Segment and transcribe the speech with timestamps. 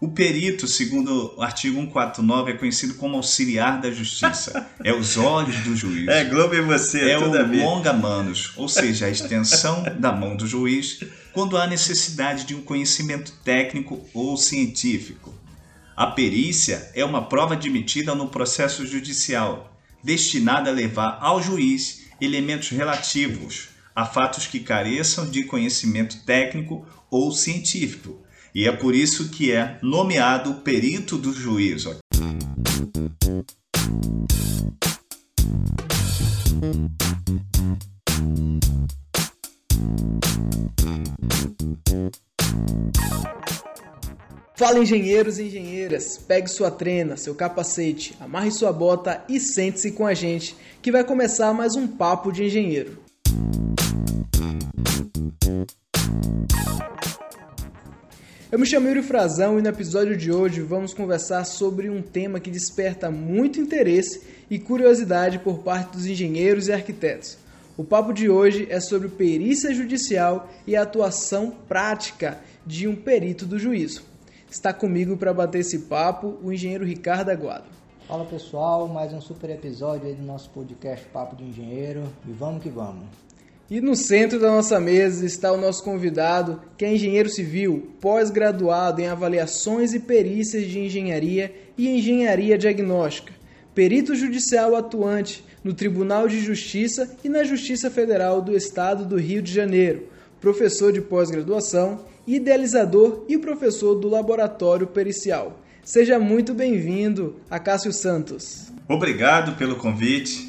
[0.00, 4.68] O perito, segundo o artigo 149, é conhecido como auxiliar da justiça.
[4.84, 6.06] É os olhos do juiz.
[6.06, 7.32] É Globo e você, é o
[7.64, 11.00] longa-manos, ou seja, a extensão da mão do juiz
[11.32, 15.34] quando há necessidade de um conhecimento técnico ou científico.
[15.96, 22.68] A perícia é uma prova admitida no processo judicial, destinada a levar ao juiz elementos
[22.68, 29.52] relativos a fatos que careçam de conhecimento técnico ou científico e é por isso que
[29.52, 31.96] é nomeado perito do juízo.
[44.58, 50.04] Fala engenheiros e engenheiras, pegue sua trena, seu capacete, amarre sua bota e sente-se com
[50.04, 52.98] a gente, que vai começar mais um papo de engenheiro.
[58.50, 62.40] Eu me chamo Yuri Frazão e no episódio de hoje vamos conversar sobre um tema
[62.40, 67.36] que desperta muito interesse e curiosidade por parte dos engenheiros e arquitetos.
[67.76, 73.44] O papo de hoje é sobre perícia judicial e a atuação prática de um perito
[73.44, 74.02] do juízo.
[74.50, 77.66] Está comigo para bater esse papo o engenheiro Ricardo Aguado.
[78.06, 82.62] Fala pessoal, mais um super episódio aí do nosso podcast Papo de Engenheiro e vamos
[82.62, 83.27] que vamos.
[83.70, 89.02] E no centro da nossa mesa está o nosso convidado, que é engenheiro civil, pós-graduado
[89.02, 93.30] em avaliações e perícias de engenharia e engenharia diagnóstica,
[93.74, 99.42] perito judicial atuante no Tribunal de Justiça e na Justiça Federal do Estado do Rio
[99.42, 100.04] de Janeiro,
[100.40, 105.60] professor de pós-graduação, idealizador e professor do Laboratório Pericial.
[105.84, 108.72] Seja muito bem-vindo, Acácio Santos.
[108.88, 110.47] Obrigado pelo convite.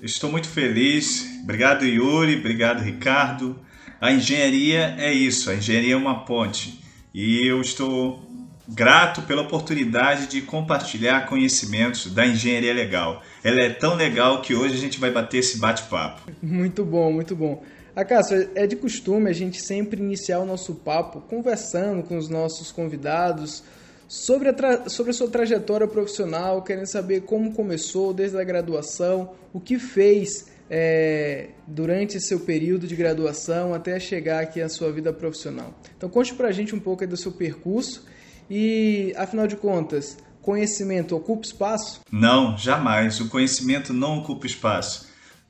[0.00, 1.26] Estou muito feliz.
[1.42, 2.36] Obrigado, Yuri.
[2.36, 3.58] Obrigado, Ricardo.
[4.00, 5.50] A engenharia é isso.
[5.50, 6.80] A engenharia é uma ponte.
[7.12, 8.22] E eu estou
[8.68, 13.22] grato pela oportunidade de compartilhar conhecimentos da engenharia legal.
[13.42, 16.30] Ela é tão legal que hoje a gente vai bater esse bate-papo.
[16.42, 17.64] Muito bom, muito bom.
[17.96, 22.70] Acácio, é de costume a gente sempre iniciar o nosso papo conversando com os nossos
[22.70, 23.64] convidados
[24.08, 29.60] sobre a, sobre a sua trajetória profissional, querendo saber como começou desde a graduação, o
[29.60, 35.78] que fez é, durante seu período de graduação até chegar aqui à sua vida profissional.
[35.96, 38.06] Então conte pra gente um pouco do seu percurso
[38.50, 42.00] e, afinal de contas, conhecimento ocupa espaço?
[42.10, 43.20] Não, jamais.
[43.20, 45.06] O conhecimento não ocupa espaço.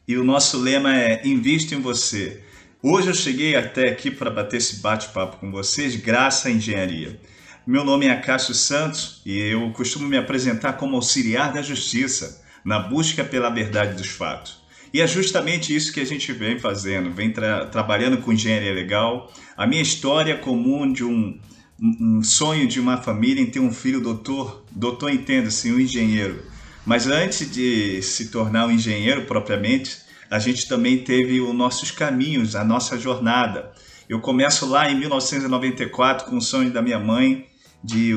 [0.07, 2.43] E o nosso lema é invista em você.
[2.83, 7.21] Hoje eu cheguei até aqui para bater esse bate-papo com vocês graças à engenharia.
[7.69, 12.79] Meu nome é Cássio Santos e eu costumo me apresentar como auxiliar da justiça na
[12.79, 14.57] busca pela verdade dos fatos.
[14.91, 19.31] E é justamente isso que a gente vem fazendo, vem tra trabalhando com engenharia legal.
[19.55, 21.39] A minha história comum de um,
[21.79, 26.43] um sonho de uma família em ter um filho doutor, doutor entenda-se, um engenheiro.
[26.87, 29.99] Mas antes de se tornar um engenheiro propriamente,
[30.31, 33.71] a gente também teve os nossos caminhos, a nossa jornada.
[34.09, 37.47] Eu começo lá em 1994 com o sonho da minha mãe
[37.83, 38.11] de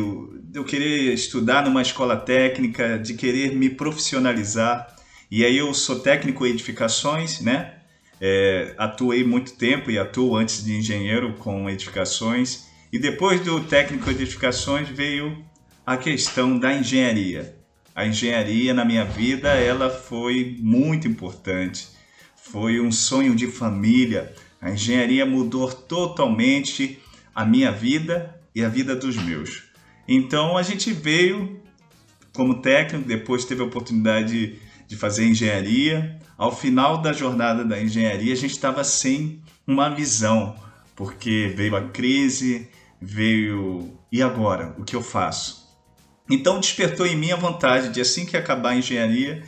[0.53, 4.87] eu querer estudar numa escola técnica, de querer me profissionalizar.
[5.29, 7.75] E aí eu sou técnico em edificações, né?
[8.19, 12.65] É, atuei muito tempo e atuo antes de engenheiro com edificações.
[12.91, 15.43] E depois do técnico em edificações veio
[15.85, 17.55] a questão da engenharia.
[17.95, 21.87] A engenharia na minha vida ela foi muito importante.
[22.35, 24.33] Foi um sonho de família.
[24.61, 26.99] A engenharia mudou totalmente
[27.33, 29.63] a minha vida e a vida dos meus.
[30.07, 31.61] Então a gente veio
[32.33, 36.19] como técnico, depois teve a oportunidade de fazer engenharia.
[36.37, 40.55] Ao final da jornada da engenharia, a gente estava sem uma visão,
[40.95, 42.67] porque veio a crise,
[43.01, 43.97] veio.
[44.11, 44.75] E agora?
[44.77, 45.61] O que eu faço?
[46.29, 49.43] Então despertou em mim a vontade de, assim que acabar a engenharia,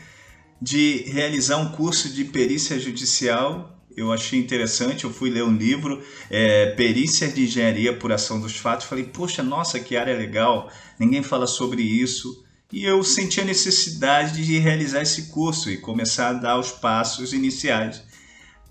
[0.61, 6.01] de realizar um curso de perícia judicial eu achei interessante, eu fui ler um livro,
[6.29, 11.47] é, Perícias de Engenharia Apuração dos Fatos, falei, poxa, nossa, que área legal, ninguém fala
[11.47, 12.43] sobre isso.
[12.71, 17.31] E eu senti a necessidade de realizar esse curso e começar a dar os passos
[17.31, 18.03] iniciais,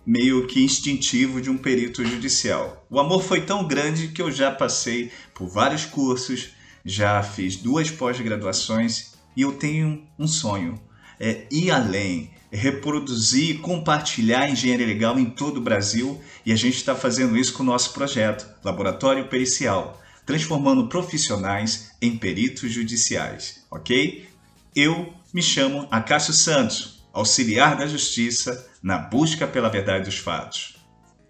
[0.05, 2.85] meio que instintivo de um perito judicial.
[2.91, 6.51] O amor foi tão grande que eu já passei por vários cursos,
[6.85, 10.81] já fiz duas pós-graduações e eu tenho um sonho,
[11.21, 16.77] é ir além, reproduzir e compartilhar engenharia legal em todo o Brasil e a gente
[16.77, 24.29] está fazendo isso com o nosso projeto Laboratório Pericial, transformando profissionais em peritos judiciais, ok?
[24.77, 30.77] Eu me chamo Acácio Santos, auxiliar da Justiça na busca pela verdade dos fatos.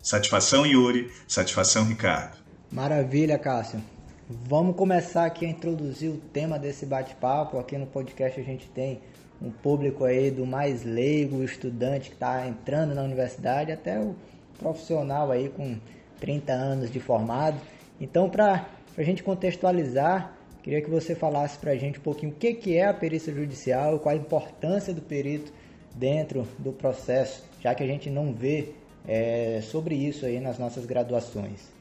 [0.03, 1.13] Satisfação, Yuri.
[1.29, 2.37] Satisfação, Ricardo.
[2.71, 3.81] Maravilha, Cássio.
[4.29, 7.59] Vamos começar aqui a introduzir o tema desse bate-papo.
[7.59, 9.01] Aqui no podcast a gente tem
[9.43, 14.15] um público aí do mais leigo, estudante que está entrando na universidade, até o
[14.59, 15.77] profissional aí com
[16.21, 17.61] 30 anos de formado.
[18.01, 18.67] Então, para
[18.97, 22.77] a gente contextualizar, queria que você falasse para a gente um pouquinho o que, que
[22.77, 25.53] é a perícia judicial, qual a importância do perito
[25.95, 28.69] dentro do processo, já que a gente não vê
[29.07, 31.73] é, sobre isso aí nas nossas graduações.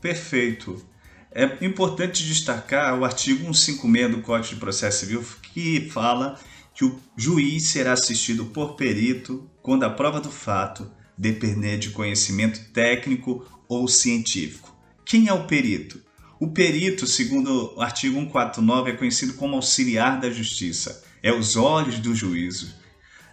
[0.00, 0.84] Perfeito.
[1.30, 5.22] É importante destacar o artigo 156 do Código de Processo Civil
[5.52, 6.38] que fala
[6.78, 10.88] que o juiz será assistido por perito quando a prova do fato
[11.18, 14.72] depender de conhecimento técnico ou científico.
[15.04, 16.00] Quem é o perito?
[16.38, 21.02] O perito, segundo o artigo 149, é conhecido como auxiliar da justiça.
[21.20, 22.72] É os olhos do juízo.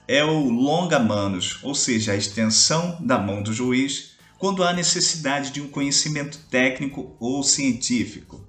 [0.08, 5.52] É o longa manos, ou seja, a extensão da mão do juiz quando há necessidade
[5.52, 8.44] de um conhecimento técnico ou científico.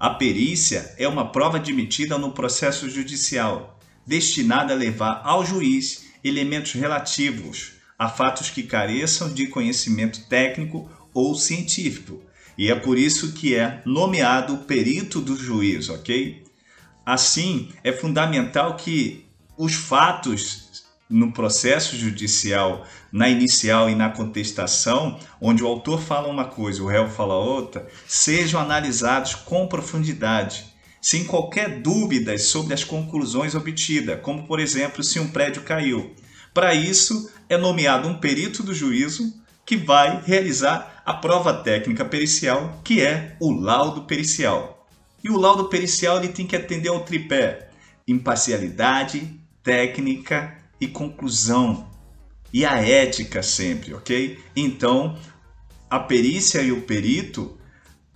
[0.00, 3.71] A perícia é uma prova admitida no processo judicial,
[4.06, 11.34] destinada a levar ao juiz elementos relativos a fatos que careçam de conhecimento técnico ou
[11.34, 12.20] científico.
[12.58, 16.42] E é por isso que é nomeado perito do juiz, ok?
[17.06, 19.24] Assim, é fundamental que
[19.56, 26.46] os fatos no processo judicial, na inicial e na contestação, onde o autor fala uma
[26.46, 30.71] coisa, o réu fala outra, sejam analisados com profundidade,
[31.02, 36.14] sem qualquer dúvida sobre as conclusões obtidas, como por exemplo se um prédio caiu.
[36.54, 39.34] Para isso, é nomeado um perito do juízo
[39.66, 44.86] que vai realizar a prova técnica pericial, que é o laudo pericial.
[45.24, 47.70] E o laudo pericial ele tem que atender ao tripé:
[48.06, 51.90] imparcialidade, técnica e conclusão.
[52.52, 54.38] E a ética sempre, ok?
[54.54, 55.18] Então,
[55.90, 57.58] a perícia e o perito,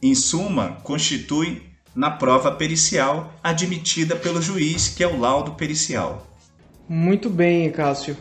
[0.00, 1.62] em suma, constituem
[1.96, 6.26] na prova pericial admitida pelo juiz, que é o laudo pericial.
[6.86, 8.16] Muito bem, Cássio.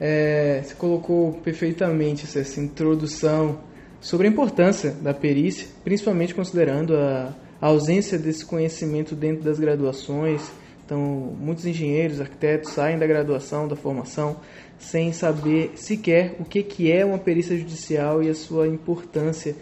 [0.00, 3.60] É, você colocou perfeitamente essa introdução
[4.00, 10.42] sobre a importância da perícia, principalmente considerando a, a ausência desse conhecimento dentro das graduações.
[10.84, 10.98] Então,
[11.38, 14.38] muitos engenheiros, arquitetos saem da graduação, da formação,
[14.78, 19.54] sem saber sequer o que, que é uma perícia judicial e a sua importância,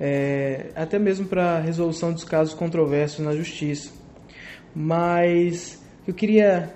[0.00, 3.90] é, até mesmo para resolução dos casos controversos na justiça.
[4.74, 6.72] Mas eu queria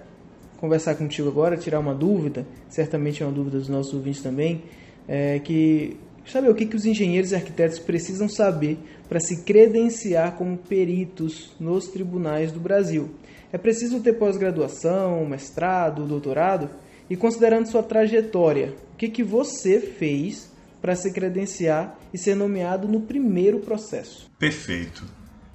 [0.58, 4.62] conversar contigo agora, tirar uma dúvida, certamente é uma dúvida dos nossos ouvintes também,
[5.08, 8.78] é que saber o que, que os engenheiros e arquitetos precisam saber
[9.08, 13.10] para se credenciar como peritos nos tribunais do Brasil.
[13.52, 16.68] É preciso ter pós-graduação, mestrado, doutorado?
[17.08, 20.50] E considerando sua trajetória, o que, que você fez
[20.86, 24.30] para se credenciar e ser nomeado no primeiro processo?
[24.38, 25.02] Perfeito.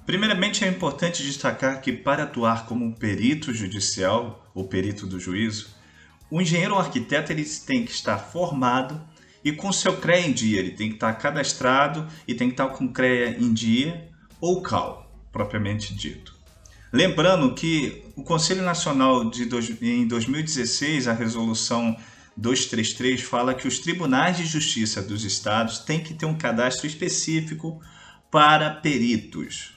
[0.04, 5.70] Primeiramente, é importante destacar que, para atuar como perito judicial ou perito do juízo,
[6.30, 9.00] o engenheiro ou arquiteto ele tem que estar formado
[9.42, 10.58] e com seu CREA em dia.
[10.58, 15.10] Ele tem que estar cadastrado e tem que estar com CREA em dia ou CAL,
[15.32, 16.36] propriamente dito.
[16.92, 19.48] Lembrando que o Conselho Nacional de
[19.80, 21.96] em 2016, a resolução
[22.36, 27.80] 233 fala que os tribunais de justiça dos estados têm que ter um cadastro específico
[28.30, 29.72] para peritos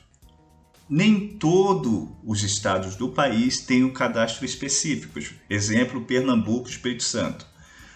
[0.89, 5.19] nem todos os estados do país têm um cadastro específico.
[5.50, 7.45] Exemplo, Pernambuco, Espírito Santo.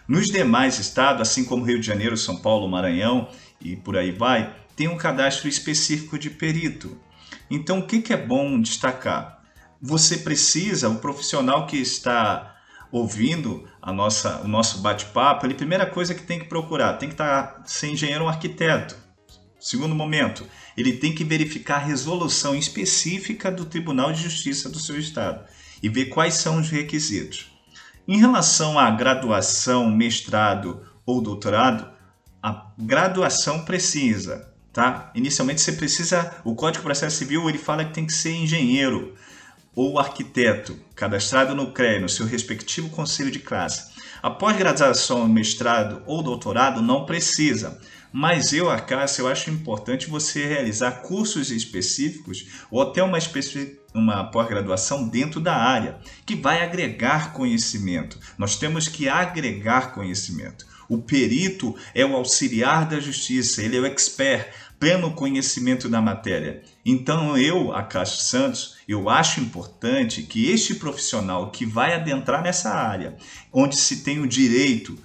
[0.07, 3.29] Nos demais estados, assim como Rio de Janeiro, São Paulo, Maranhão
[3.61, 6.97] e por aí vai, tem um cadastro específico de perito.
[7.49, 9.43] Então, o que é bom destacar?
[9.79, 12.55] Você precisa, o profissional que está
[12.91, 17.15] ouvindo a nossa, o nosso bate-papo, a primeira coisa que tem que procurar, tem que
[17.15, 18.95] estar ser engenheiro ou arquiteto.
[19.59, 20.45] Segundo momento,
[20.77, 25.43] ele tem que verificar a resolução específica do Tribunal de Justiça do seu estado
[25.83, 27.51] e ver quais são os requisitos.
[28.07, 31.89] Em relação à graduação, mestrado ou doutorado,
[32.41, 35.11] a graduação precisa, tá?
[35.13, 39.15] Inicialmente você precisa, o Código de Processo Civil ele fala que tem que ser engenheiro
[39.75, 43.91] ou arquiteto, cadastrado no CREA, no seu respectivo conselho de classe.
[44.21, 47.79] Após graduação, mestrado ou doutorado, não precisa.
[48.11, 53.19] Mas eu, Acácio, eu acho importante você realizar cursos específicos ou até uma,
[53.93, 58.19] uma pós-graduação dentro da área, que vai agregar conhecimento.
[58.37, 60.65] Nós temos que agregar conhecimento.
[60.89, 64.47] O perito é o auxiliar da justiça, ele é o expert,
[64.79, 66.63] pleno conhecimento da matéria.
[66.85, 73.17] Então eu, Acácio Santos, eu acho importante que este profissional que vai adentrar nessa área,
[73.51, 74.97] onde se tem o direito,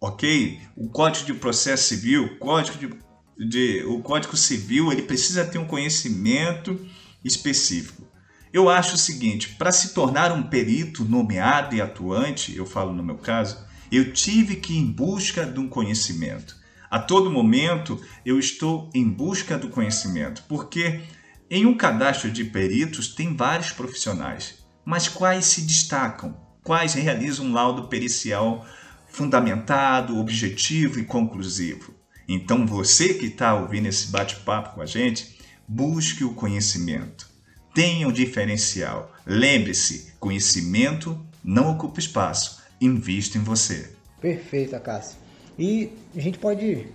[0.00, 0.60] ok?
[0.76, 3.04] O Código de Processo Civil, Código de
[3.36, 6.78] de o Código Civil, ele precisa ter um conhecimento
[7.24, 8.06] específico.
[8.52, 13.02] Eu acho o seguinte, para se tornar um perito nomeado e atuante, eu falo no
[13.02, 13.58] meu caso,
[13.90, 16.56] eu tive que ir em busca de um conhecimento.
[16.94, 21.00] A todo momento eu estou em busca do conhecimento, porque
[21.50, 26.36] em um cadastro de peritos tem vários profissionais, mas quais se destacam?
[26.62, 28.64] Quais realizam um laudo pericial
[29.08, 31.92] fundamentado, objetivo e conclusivo?
[32.28, 35.36] Então você que está ouvindo esse bate-papo com a gente,
[35.66, 37.28] busque o conhecimento.
[37.74, 39.12] Tenha um diferencial.
[39.26, 42.62] Lembre-se, conhecimento não ocupa espaço.
[42.80, 43.96] Invista em você.
[44.20, 45.23] Perfeito, Acácio.
[45.58, 46.86] E a gente pode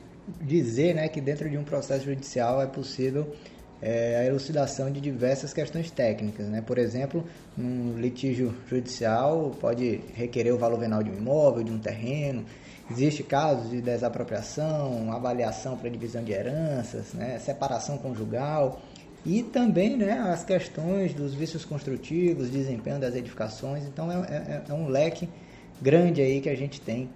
[0.41, 3.33] dizer né, que dentro de um processo judicial é possível
[3.81, 6.47] é, a elucidação de diversas questões técnicas.
[6.47, 6.61] Né?
[6.61, 7.23] Por exemplo,
[7.57, 12.45] um litígio judicial pode requerer o valor venal de um imóvel, de um terreno.
[12.91, 17.39] Existe casos de desapropriação, avaliação para divisão de heranças, né?
[17.39, 18.81] separação conjugal
[19.25, 23.83] e também né, as questões dos vícios construtivos, desempenho das edificações.
[23.85, 25.29] Então é, é, é um leque
[25.81, 27.09] grande aí que a gente tem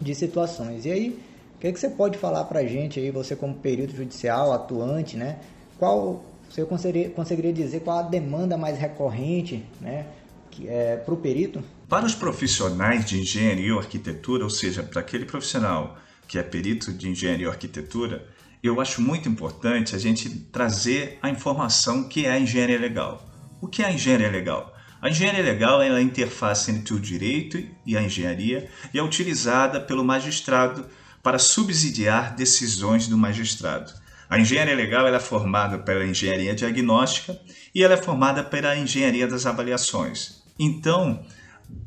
[0.00, 0.86] de situações.
[0.86, 1.20] E aí,
[1.56, 4.52] o que, é que você pode falar para a gente aí, você como perito judicial,
[4.52, 5.38] atuante, né?
[5.78, 10.06] Qual, você conseguiria, conseguiria dizer qual a demanda mais recorrente, né?
[10.66, 11.62] É, para o perito?
[11.88, 16.92] Para os profissionais de engenharia ou arquitetura, ou seja, para aquele profissional que é perito
[16.92, 18.26] de engenharia ou arquitetura,
[18.62, 23.26] eu acho muito importante a gente trazer a informação que é a engenharia legal.
[23.60, 24.69] O que é a engenharia legal?
[25.02, 29.80] A engenharia legal é a interface entre o direito e a engenharia e é utilizada
[29.80, 30.86] pelo magistrado
[31.22, 33.92] para subsidiar decisões do magistrado.
[34.28, 37.40] A engenharia legal é formada pela engenharia diagnóstica
[37.74, 40.42] e ela é formada pela engenharia das avaliações.
[40.58, 41.24] Então,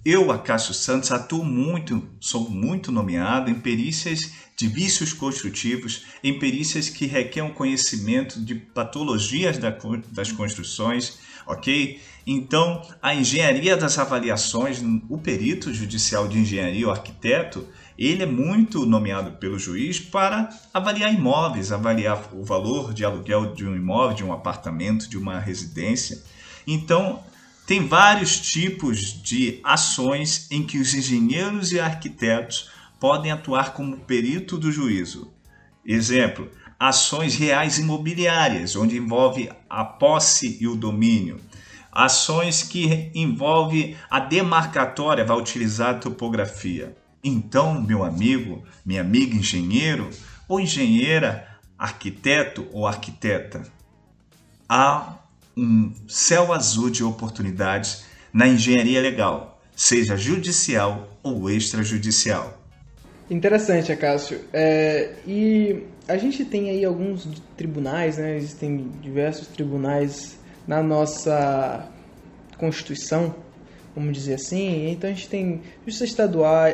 [0.05, 6.89] eu, Acácio Santos, atuo muito, sou muito nomeado em perícias de vícios construtivos, em perícias
[6.89, 12.01] que requerem conhecimento de patologias das construções, ok?
[12.25, 18.85] Então, a engenharia das avaliações, o perito judicial de engenharia, o arquiteto, ele é muito
[18.85, 24.23] nomeado pelo juiz para avaliar imóveis, avaliar o valor de aluguel de um imóvel, de
[24.23, 26.21] um apartamento, de uma residência.
[26.65, 27.21] Então,
[27.73, 34.59] tem vários tipos de ações em que os engenheiros e arquitetos podem atuar como perito
[34.59, 35.33] do juízo.
[35.83, 41.41] Exemplo, ações reais imobiliárias, onde envolve a posse e o domínio.
[41.91, 46.95] Ações que envolve a demarcatória, vai utilizar a topografia.
[47.23, 50.11] Então, meu amigo, minha amiga engenheiro
[50.47, 53.63] ou engenheira, arquiteto ou arquiteta,
[54.69, 55.22] há
[55.55, 62.59] um céu azul de oportunidades na engenharia legal, seja judicial ou extrajudicial.
[63.29, 64.41] Interessante, Acácio.
[64.51, 68.35] É, e a gente tem aí alguns tribunais, né?
[68.37, 71.87] existem diversos tribunais na nossa
[72.57, 73.33] Constituição,
[73.95, 74.89] vamos dizer assim.
[74.89, 76.65] Então a gente tem justiça estadual,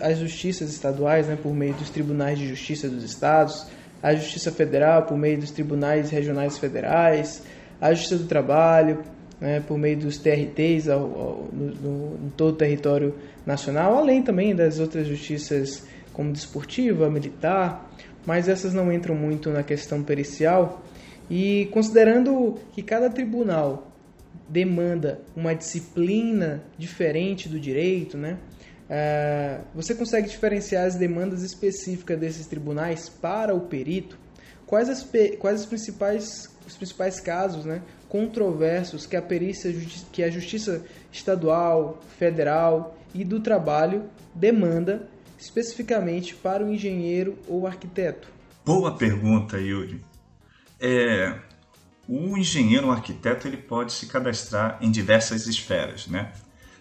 [0.00, 3.66] as justiças estaduais, né, por meio dos tribunais de justiça dos estados,
[4.02, 7.42] a justiça federal por meio dos tribunais regionais federais,
[7.80, 9.02] a Justiça do Trabalho,
[9.40, 13.14] né, por meio dos TRTs ao, ao, no, no, em todo o território
[13.44, 17.90] nacional, além também das outras justiças como desportiva, militar,
[18.24, 20.82] mas essas não entram muito na questão pericial.
[21.30, 23.92] E considerando que cada tribunal
[24.48, 28.38] demanda uma disciplina diferente do direito, né?
[28.88, 34.16] Uh, você consegue diferenciar as demandas específicas desses tribunais para o perito?
[34.64, 35.06] Quais, as,
[35.38, 39.72] quais as principais os principais casos né, controversos que a perícia,
[40.12, 44.04] que a Justiça Estadual, Federal e do Trabalho
[44.34, 45.08] demanda
[45.38, 48.28] especificamente para o engenheiro ou arquiteto?
[48.64, 50.02] Boa pergunta, Yuri.
[50.80, 51.38] É,
[52.08, 56.32] o engenheiro ou arquiteto ele pode se cadastrar em diversas esferas, né?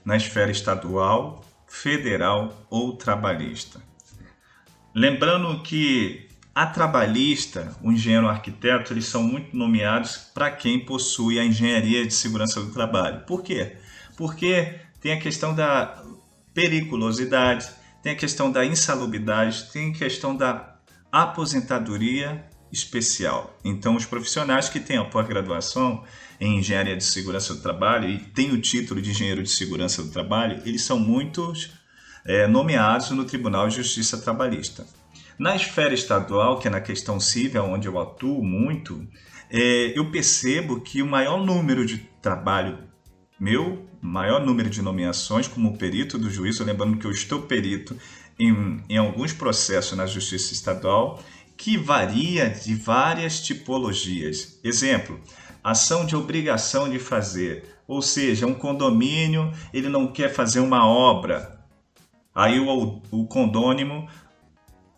[0.03, 3.81] Na esfera estadual, federal ou trabalhista.
[4.93, 6.24] Lembrando que
[6.55, 12.07] a trabalhista, o engenheiro o arquiteto, eles são muito nomeados para quem possui a engenharia
[12.07, 13.25] de segurança do trabalho.
[13.25, 13.75] Por quê?
[14.15, 16.01] Porque tem a questão da
[16.53, 17.69] periculosidade,
[18.01, 20.77] tem a questão da insalubridade, tem a questão da
[21.11, 23.59] aposentadoria especial.
[23.61, 26.05] Então, os profissionais que têm a pós-graduação
[26.39, 30.09] em engenharia de segurança do trabalho e têm o título de engenheiro de segurança do
[30.09, 31.71] trabalho, eles são muitos
[32.25, 34.85] é, nomeados no Tribunal de Justiça Trabalhista.
[35.37, 39.05] Na esfera estadual, que é na questão civil, onde eu atuo muito,
[39.49, 42.79] é, eu percebo que o maior número de trabalho
[43.39, 47.95] meu, maior número de nomeações como perito do juízo, lembrando que eu estou perito
[48.39, 51.21] em, em alguns processos na justiça estadual
[51.57, 54.59] que varia de várias tipologias.
[54.63, 55.19] Exemplo,
[55.63, 61.59] ação de obrigação de fazer, ou seja, um condomínio ele não quer fazer uma obra,
[62.33, 64.07] aí o, o condônimo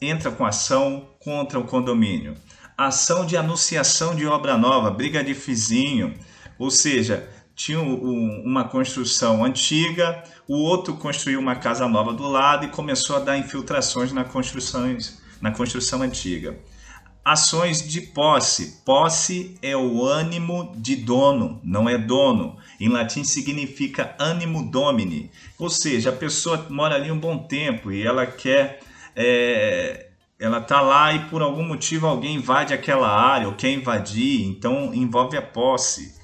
[0.01, 2.35] entra com ação contra o condomínio.
[2.77, 6.13] Ação de anunciação de obra nova, briga de vizinho,
[6.59, 12.65] ou seja, tinha um, uma construção antiga, o outro construiu uma casa nova do lado
[12.65, 14.95] e começou a dar infiltrações na construção,
[15.41, 16.57] na construção antiga.
[17.25, 18.83] Ações de posse.
[18.85, 22.57] Posse é o ânimo de dono, não é dono.
[22.79, 28.05] Em latim significa animo domini, ou seja, a pessoa mora ali um bom tempo e
[28.05, 28.79] ela quer
[29.19, 34.45] é, ela está lá e por algum motivo alguém invade aquela área ou quer invadir,
[34.45, 36.15] então envolve a posse.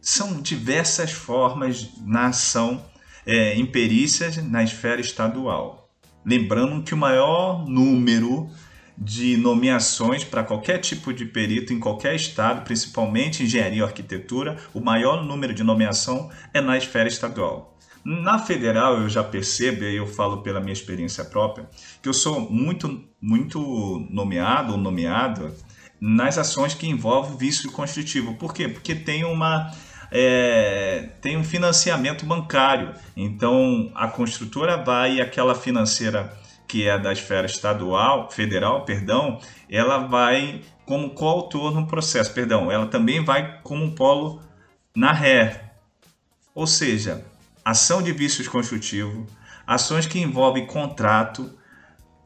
[0.00, 2.82] São diversas formas na ação
[3.26, 5.90] é, em perícias na esfera estadual.
[6.24, 8.48] Lembrando que o maior número
[8.96, 14.80] de nomeações para qualquer tipo de perito em qualquer estado, principalmente engenharia ou arquitetura, o
[14.80, 17.75] maior número de nomeação é na esfera estadual.
[18.08, 21.68] Na federal, eu já percebo, e eu falo pela minha experiência própria,
[22.00, 25.52] que eu sou muito, muito nomeado ou nomeada
[26.00, 28.34] nas ações que envolvem vício construtivo.
[28.34, 28.68] Por quê?
[28.68, 29.72] Porque tem uma
[30.12, 32.94] é, tem um financiamento bancário.
[33.16, 36.32] Então a construtora vai e aquela financeira
[36.68, 42.86] que é da esfera estadual, federal, perdão, ela vai como coautor no processo, perdão, ela
[42.86, 44.40] também vai como polo
[44.94, 45.72] na ré.
[46.54, 47.24] Ou seja,
[47.66, 49.26] ação de vícios construtivo,
[49.66, 51.52] ações que envolvem contrato,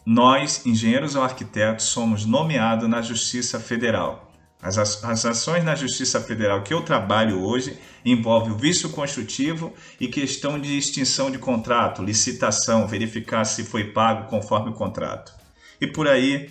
[0.05, 4.31] nós, engenheiros ou arquitetos, somos nomeados na Justiça Federal.
[4.61, 10.09] As, as ações na Justiça Federal que eu trabalho hoje envolvem o vício construtivo e
[10.09, 15.33] questão de extinção de contrato, licitação, verificar se foi pago conforme o contrato.
[15.81, 16.51] E por aí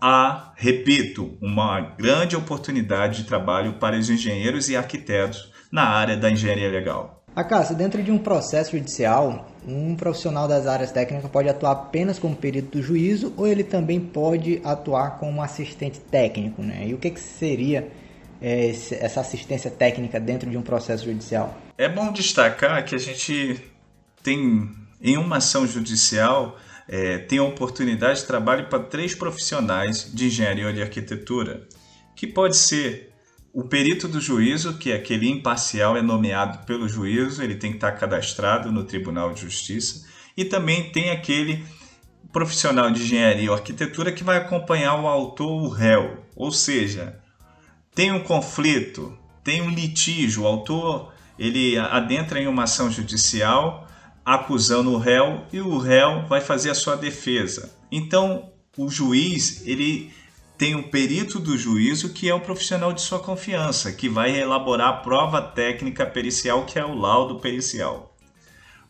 [0.00, 6.30] há, repito, uma grande oportunidade de trabalho para os engenheiros e arquitetos na área da
[6.30, 7.23] engenharia legal.
[7.34, 12.36] Acácio, dentro de um processo judicial, um profissional das áreas técnicas pode atuar apenas como
[12.36, 16.86] perito do juízo ou ele também pode atuar como assistente técnico, né?
[16.86, 17.90] E o que, que seria
[18.40, 21.58] é, essa assistência técnica dentro de um processo judicial?
[21.76, 23.60] É bom destacar que a gente
[24.22, 24.70] tem,
[25.02, 26.56] em uma ação judicial,
[26.88, 31.66] é, tem a oportunidade de trabalho para três profissionais de engenharia ou de arquitetura,
[32.14, 33.13] que pode ser
[33.54, 37.76] o perito do juízo, que é aquele imparcial, é nomeado pelo juízo, ele tem que
[37.76, 40.04] estar cadastrado no Tribunal de Justiça.
[40.36, 41.64] E também tem aquele
[42.32, 46.24] profissional de engenharia ou arquitetura que vai acompanhar o autor o réu.
[46.34, 47.20] Ou seja,
[47.94, 53.88] tem um conflito, tem um litígio, o autor ele adentra em uma ação judicial
[54.24, 57.76] acusando o réu e o réu vai fazer a sua defesa.
[57.92, 60.10] Então, o juiz, ele
[60.56, 64.88] tem o perito do juízo, que é o profissional de sua confiança, que vai elaborar
[64.88, 68.14] a prova técnica pericial, que é o laudo pericial.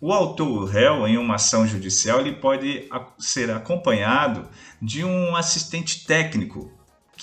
[0.01, 2.87] O autor réu, em uma ação judicial, ele pode
[3.19, 4.47] ser acompanhado
[4.81, 6.71] de um assistente técnico,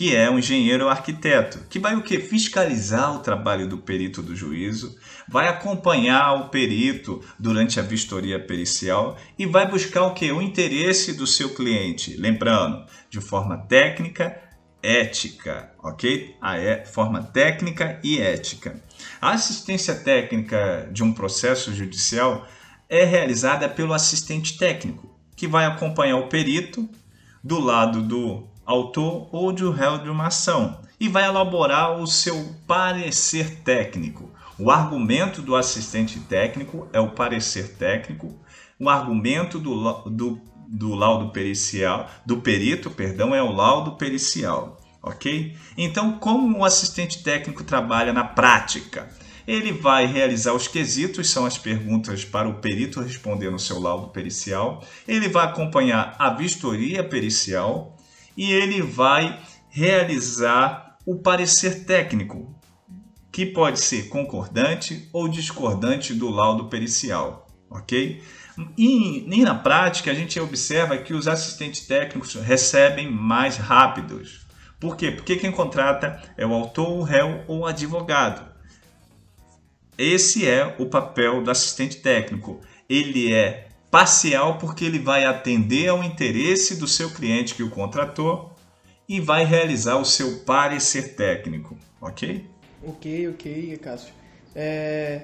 [0.01, 2.19] que é um engenheiro arquiteto, que vai o que?
[2.19, 4.97] Fiscalizar o trabalho do perito do juízo,
[5.29, 10.31] vai acompanhar o perito durante a vistoria pericial e vai buscar o que?
[10.31, 12.17] O interesse do seu cliente.
[12.17, 14.41] Lembrando, de forma técnica,
[14.81, 16.35] ética, ok?
[16.41, 18.81] A é, forma técnica e ética.
[19.21, 22.47] A assistência técnica de um processo judicial
[22.89, 26.89] é realizada pelo assistente técnico, que vai acompanhar o perito
[27.43, 32.55] do lado do autor ou do réu de uma ação e vai elaborar o seu
[32.67, 34.31] parecer técnico.
[34.57, 38.39] O argumento do assistente técnico é o parecer técnico,
[38.79, 45.55] o argumento do, do, do laudo pericial, do perito, perdão, é o laudo pericial, ok?
[45.77, 49.09] Então, como o assistente técnico trabalha na prática?
[49.47, 54.09] Ele vai realizar os quesitos, são as perguntas para o perito responder no seu laudo
[54.09, 54.83] pericial.
[55.07, 57.97] Ele vai acompanhar a vistoria pericial,
[58.41, 62.51] e ele vai realizar o parecer técnico,
[63.31, 68.19] que pode ser concordante ou discordante do laudo pericial, ok?
[68.75, 74.47] E, e, na prática a gente observa que os assistentes técnicos recebem mais rápidos.
[74.79, 75.11] Por quê?
[75.11, 78.43] Porque quem contrata é o autor, o réu ou o advogado.
[79.95, 82.59] Esse é o papel do assistente técnico.
[82.89, 88.55] Ele é parcial porque ele vai atender ao interesse do seu cliente que o contratou
[89.07, 92.49] e vai realizar o seu parecer técnico, ok?
[92.81, 94.13] Ok, ok, Cássio.
[94.55, 95.21] É...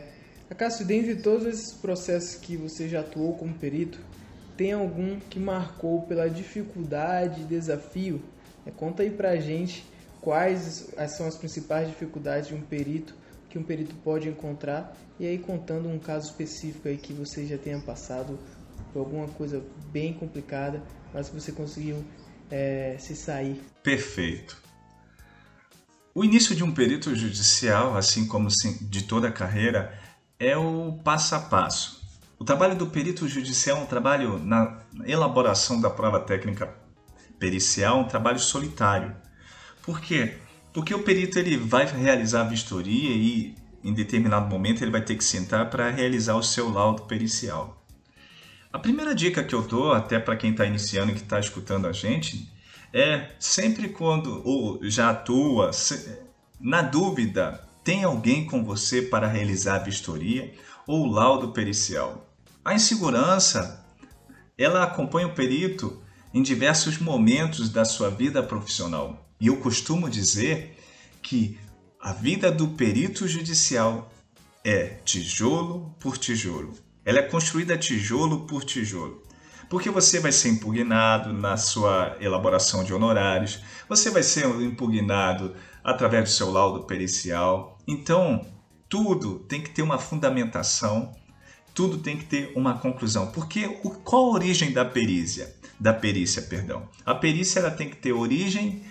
[0.57, 3.99] Cássio, dentre todos esses processos que você já atuou como perito,
[4.57, 8.21] tem algum que marcou pela dificuldade desafio?
[8.65, 9.85] É, conta aí pra gente
[10.19, 13.15] quais são as principais dificuldades de um perito
[13.49, 17.57] que um perito pode encontrar e aí contando um caso específico aí que você já
[17.57, 18.37] tenha passado
[18.97, 20.81] por alguma coisa bem complicada,
[21.13, 22.03] mas você conseguiu
[22.49, 23.61] é, se sair.
[23.83, 24.57] Perfeito.
[26.15, 28.49] O início de um perito judicial, assim como
[28.81, 29.93] de toda a carreira,
[30.39, 32.01] é o passo a passo.
[32.39, 36.73] O trabalho do perito judicial é um trabalho na elaboração da prova técnica
[37.37, 39.15] pericial, um trabalho solitário.
[39.83, 40.37] Por quê?
[40.73, 45.15] Porque o perito ele vai realizar a vistoria e em determinado momento ele vai ter
[45.15, 47.86] que sentar para realizar o seu laudo pericial.
[48.77, 51.87] A primeira dica que eu dou, até para quem está iniciando e que está escutando
[51.87, 52.47] a gente,
[52.93, 55.71] é sempre quando ou já atua,
[56.61, 60.53] na dúvida, tem alguém com você para realizar a vistoria
[60.85, 62.31] ou laudo pericial.
[62.63, 63.83] A insegurança,
[64.55, 65.99] ela acompanha o perito
[66.31, 69.27] em diversos momentos da sua vida profissional.
[69.41, 70.77] E eu costumo dizer
[71.23, 71.59] que
[71.99, 74.13] a vida do perito judicial
[74.63, 76.85] é tijolo por tijolo.
[77.07, 79.23] Ela é construída tijolo por tijolo.
[79.69, 86.25] Porque você vai ser impugnado na sua elaboração de honorários, você vai ser impugnado através
[86.25, 87.79] do seu laudo pericial.
[87.87, 88.45] Então,
[88.89, 91.15] tudo tem que ter uma fundamentação,
[91.73, 93.27] tudo tem que ter uma conclusão.
[93.27, 93.69] Porque
[94.03, 95.55] qual a origem da perícia?
[95.79, 96.89] Da perícia, perdão.
[97.05, 98.83] A perícia ela tem que ter origem,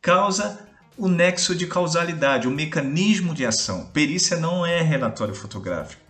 [0.00, 3.90] causa, o nexo de causalidade, o mecanismo de ação.
[3.92, 6.00] Perícia não é relatório fotográfico.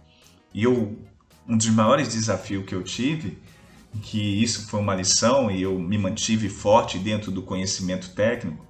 [0.55, 0.97] E eu,
[1.49, 3.39] um dos maiores desafios que eu tive
[4.03, 8.67] que isso foi uma lição e eu me mantive forte dentro do conhecimento técnico.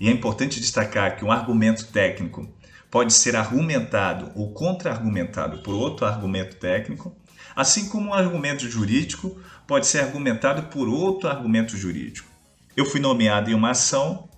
[0.00, 2.48] E é importante destacar que um argumento técnico
[2.90, 7.14] pode ser argumentado ou contra-argumentado por outro argumento técnico,
[7.54, 12.28] assim como um argumento jurídico pode ser argumentado por outro argumento jurídico.
[12.76, 14.28] Eu fui nomeado em uma ação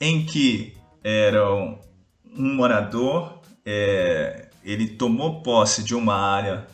[0.00, 1.78] em que era um
[2.54, 6.66] morador, é, ele tomou posse de uma área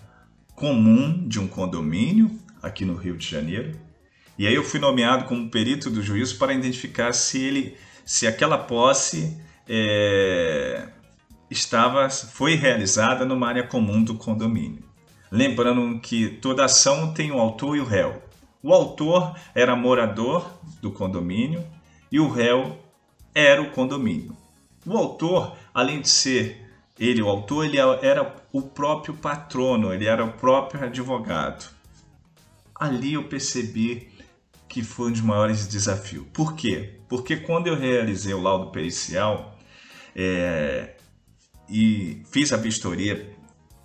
[0.56, 2.28] comum de um condomínio
[2.60, 3.78] aqui no Rio de Janeiro.
[4.36, 8.58] E aí eu fui nomeado como perito do juízo para identificar se ele, se aquela
[8.58, 10.88] posse é,
[11.48, 14.82] estava, foi realizada numa área comum do condomínio.
[15.30, 18.20] Lembrando que toda ação tem o autor e o réu.
[18.60, 20.50] O autor era morador
[20.82, 21.64] do condomínio
[22.10, 22.76] e o réu
[23.32, 24.36] era o condomínio.
[24.84, 26.63] O autor, além de ser
[26.98, 31.68] ele, o autor, ele era o próprio patrono, ele era o próprio advogado.
[32.74, 34.12] Ali eu percebi
[34.68, 36.26] que foi um dos maiores desafios.
[36.32, 36.98] Por quê?
[37.08, 39.58] Porque quando eu realizei o laudo pericial
[40.14, 40.96] é,
[41.68, 43.34] e fiz a vistoria,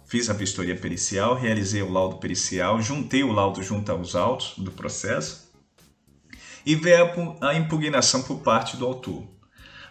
[0.06, 4.72] fiz a vistoria pericial, realizei o laudo pericial, juntei o laudo junto aos autos do
[4.72, 5.52] processo
[6.66, 9.28] e veio a impugnação por parte do autor.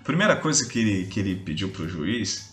[0.00, 2.47] A primeira coisa que ele, que ele pediu para o juiz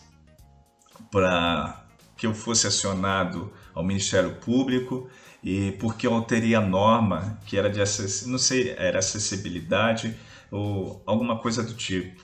[1.15, 1.85] para
[2.17, 5.09] que eu fosse acionado ao Ministério Público
[5.41, 7.79] e porque eu alterei a norma que era de
[8.27, 10.13] não sei, era acessibilidade
[10.51, 12.21] ou alguma coisa do tipo.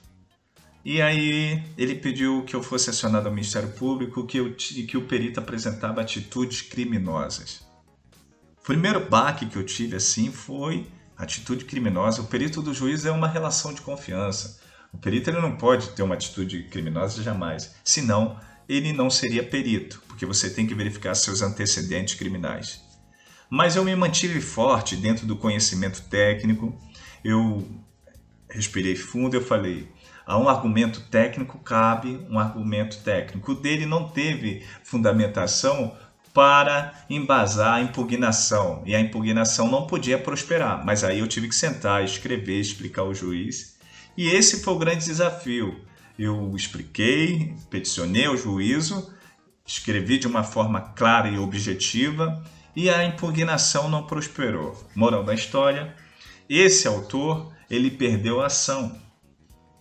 [0.84, 5.04] E aí ele pediu que eu fosse acionado ao Ministério Público que, eu, que o
[5.04, 7.65] perito apresentava atitudes criminosas.
[8.60, 12.21] O primeiro baque que eu tive assim foi atitude criminosa.
[12.21, 14.60] O perito do juiz é uma relação de confiança.
[14.91, 20.02] O perito ele não pode ter uma atitude criminosa jamais, senão ele não seria perito,
[20.08, 22.82] porque você tem que verificar seus antecedentes criminais.
[23.50, 26.74] Mas eu me mantive forte dentro do conhecimento técnico,
[27.24, 27.67] eu
[28.50, 29.89] respirei fundo, eu falei,
[30.26, 33.52] a um argumento técnico cabe um argumento técnico.
[33.52, 35.95] O dele não teve fundamentação
[36.34, 41.56] para embasar a impugnação, e a impugnação não podia prosperar, mas aí eu tive que
[41.56, 43.78] sentar, escrever, explicar ao juiz.
[44.15, 45.82] E esse foi o grande desafio
[46.23, 49.12] eu expliquei, peticionei ao juízo,
[49.65, 52.43] escrevi de uma forma clara e objetiva
[52.75, 54.77] e a impugnação não prosperou.
[54.95, 55.95] Moral da história:
[56.49, 58.99] esse autor ele perdeu a ação.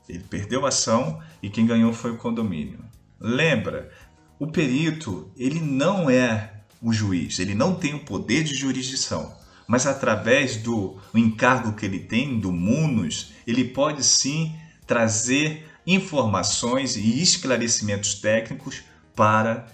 [0.09, 2.85] Ele perdeu a ação e quem ganhou foi o condomínio.
[3.20, 3.90] Lembra,
[4.38, 9.35] o perito ele não é o juiz, ele não tem o poder de jurisdição,
[9.68, 17.20] mas através do encargo que ele tem do munus, ele pode sim trazer informações e
[17.20, 18.83] esclarecimentos técnicos
[19.14, 19.66] para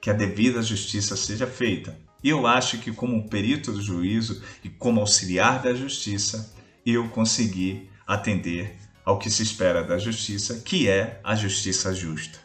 [0.00, 1.96] que a devida justiça seja feita.
[2.22, 6.52] Eu acho que, como perito do juízo e como auxiliar da justiça,
[6.84, 12.38] eu consegui atender ao que se espera da justiça, que é a justiça justa.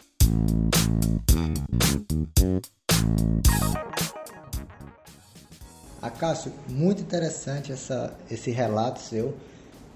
[6.01, 9.35] Acácio, muito interessante essa, esse relato seu.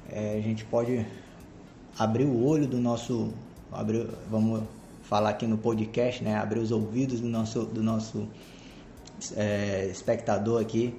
[0.09, 1.05] É, a gente pode
[1.99, 3.33] abrir o olho do nosso.
[3.71, 4.63] Abrir, vamos
[5.03, 6.35] falar aqui no podcast, né?
[6.35, 8.25] Abrir os ouvidos do nosso, do nosso
[9.35, 10.95] é, espectador aqui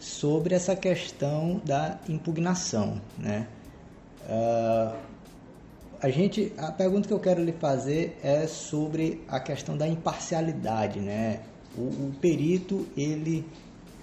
[0.00, 3.46] sobre essa questão da impugnação, né?
[4.24, 4.96] Uh,
[6.00, 11.00] a gente, a pergunta que eu quero lhe fazer é sobre a questão da imparcialidade,
[11.00, 11.40] né?
[11.76, 13.44] O, o perito ele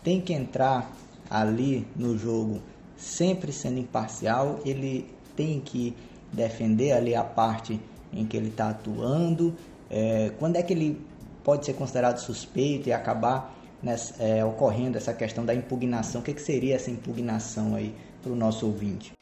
[0.03, 0.91] tem que entrar
[1.29, 2.61] ali no jogo
[2.97, 5.95] sempre sendo imparcial, ele tem que
[6.31, 7.79] defender ali a parte
[8.11, 9.55] em que ele está atuando.
[9.89, 11.01] É, quando é que ele
[11.43, 16.21] pode ser considerado suspeito e acabar nessa, é, ocorrendo essa questão da impugnação?
[16.21, 19.13] O que, que seria essa impugnação aí para o nosso ouvinte?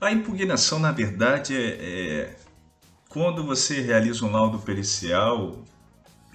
[0.00, 2.36] A impugnação, na verdade, é, é,
[3.08, 5.58] quando você realiza um laudo pericial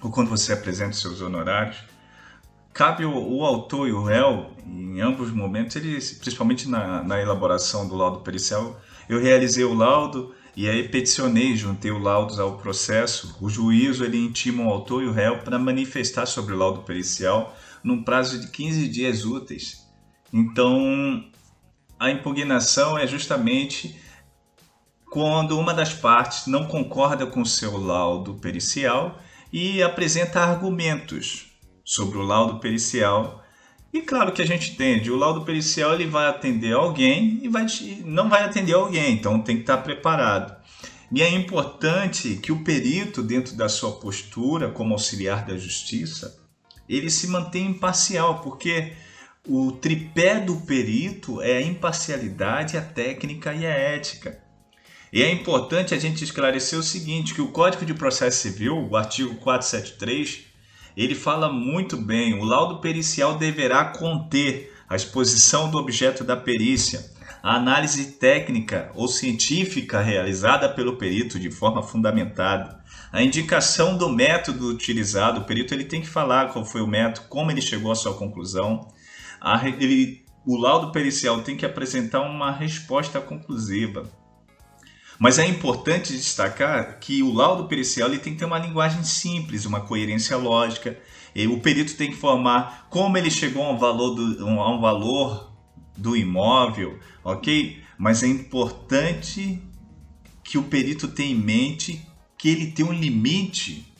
[0.00, 1.76] ou quando você apresenta seus honorários,
[2.72, 7.20] cabe o, o, autor e o réu, em ambos os momentos, eles, principalmente na, na
[7.20, 12.58] elaboração do laudo pericial, eu realizei o laudo, e aí peticionei, juntei o laudo ao
[12.58, 13.36] processo.
[13.40, 17.56] O juízo ele intima o autor e o réu para manifestar sobre o laudo pericial
[17.82, 19.86] num prazo de 15 dias úteis.
[20.32, 21.24] Então,
[21.98, 23.96] a impugnação é justamente
[25.10, 29.18] quando uma das partes não concorda com o seu laudo pericial
[29.52, 31.52] e apresenta argumentos
[31.84, 33.42] sobre o laudo pericial.
[33.92, 37.66] E claro que a gente entende, o laudo pericial ele vai atender alguém e vai,
[38.04, 40.54] não vai atender alguém, então tem que estar preparado.
[41.10, 46.38] E é importante que o perito, dentro da sua postura como auxiliar da justiça,
[46.86, 48.92] ele se mantenha imparcial, porque
[49.46, 54.38] o tripé do perito é a imparcialidade, a técnica e a ética.
[55.10, 58.94] E é importante a gente esclarecer o seguinte, que o Código de Processo Civil, o
[58.94, 60.47] artigo 473,
[61.04, 67.08] ele fala muito bem, o laudo pericial deverá conter a exposição do objeto da perícia,
[67.40, 72.82] a análise técnica ou científica realizada pelo perito de forma fundamentada,
[73.12, 77.28] a indicação do método utilizado, o perito ele tem que falar qual foi o método,
[77.28, 78.88] como ele chegou à sua conclusão,
[79.40, 84.10] a, ele, o laudo pericial tem que apresentar uma resposta conclusiva.
[85.18, 89.80] Mas é importante destacar que o laudo pericial tem que ter uma linguagem simples, uma
[89.80, 90.96] coerência lógica.
[91.34, 94.80] E o perito tem que informar como ele chegou a um valor do, a um
[94.80, 95.52] valor
[95.96, 97.82] do imóvel, ok?
[97.98, 99.60] Mas é importante
[100.44, 103.92] que o perito tenha em mente que ele tem um limite.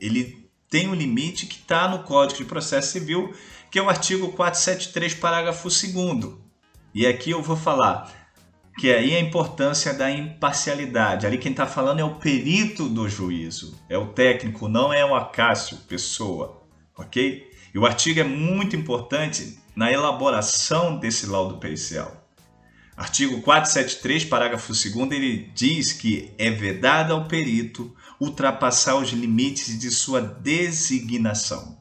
[0.00, 3.34] Ele tem um limite que está no Código de Processo Civil,
[3.68, 6.38] que é o artigo 473, parágrafo 2.
[6.94, 8.19] E aqui eu vou falar
[8.80, 11.26] que aí é a importância da imparcialidade.
[11.26, 15.14] Ali quem está falando é o perito do juízo, é o técnico, não é o
[15.14, 16.62] Acácio, pessoa,
[16.96, 17.46] ok?
[17.74, 22.26] E o artigo é muito importante na elaboração desse laudo pericial.
[22.96, 29.90] Artigo 473, parágrafo 2 ele diz que é vedado ao perito ultrapassar os limites de
[29.90, 31.76] sua designação,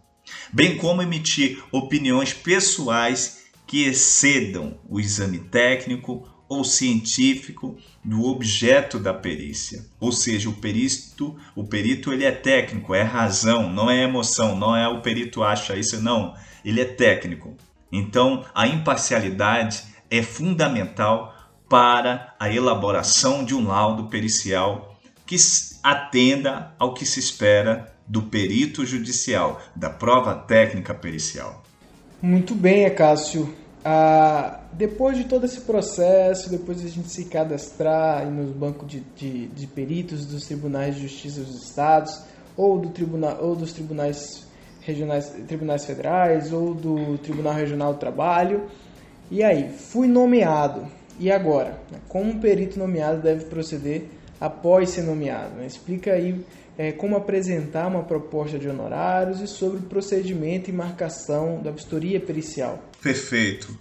[0.52, 9.14] bem como emitir opiniões pessoais que excedam o exame técnico ou científico do objeto da
[9.14, 9.86] perícia.
[10.00, 14.76] Ou seja, o perito, o perito ele é técnico, é razão, não é emoção, não
[14.76, 16.34] é o perito acha isso, não.
[16.66, 17.56] Ele é técnico.
[17.92, 21.36] Então, a imparcialidade é fundamental
[21.70, 25.36] para a elaboração de um laudo pericial que
[25.84, 31.64] atenda ao que se espera do perito judicial, da prova técnica pericial.
[32.20, 33.54] Muito bem, Acácio.
[33.92, 39.00] Ah, depois de todo esse processo, depois de a gente se cadastrar nos bancos de,
[39.16, 42.22] de, de, peritos dos tribunais de justiça dos estados,
[42.56, 44.48] ou, do tribunal, ou dos tribunais
[44.82, 48.70] regionais, tribunais federais, ou do Tribunal Regional do Trabalho,
[49.32, 50.86] e aí, fui nomeado.
[51.20, 51.80] E agora?
[52.08, 54.04] Como um perito nomeado deve proceder
[54.40, 55.64] após ser nomeado?
[55.64, 56.46] Explica aí
[56.78, 62.20] é, como apresentar uma proposta de honorários e sobre o procedimento e marcação da vistoria
[62.20, 62.89] pericial.
[63.02, 63.78] Perfeito.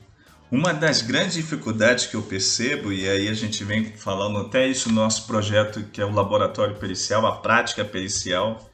[0.50, 4.88] Uma das grandes dificuldades que eu percebo, e aí a gente vem falando até isso
[4.88, 8.70] no nosso projeto, que é o laboratório pericial, a prática pericial,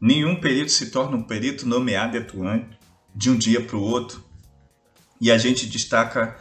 [0.00, 2.78] nenhum perito se torna um perito nomeado atuante
[3.14, 4.24] de um dia para o outro.
[5.20, 6.38] E a gente destaca,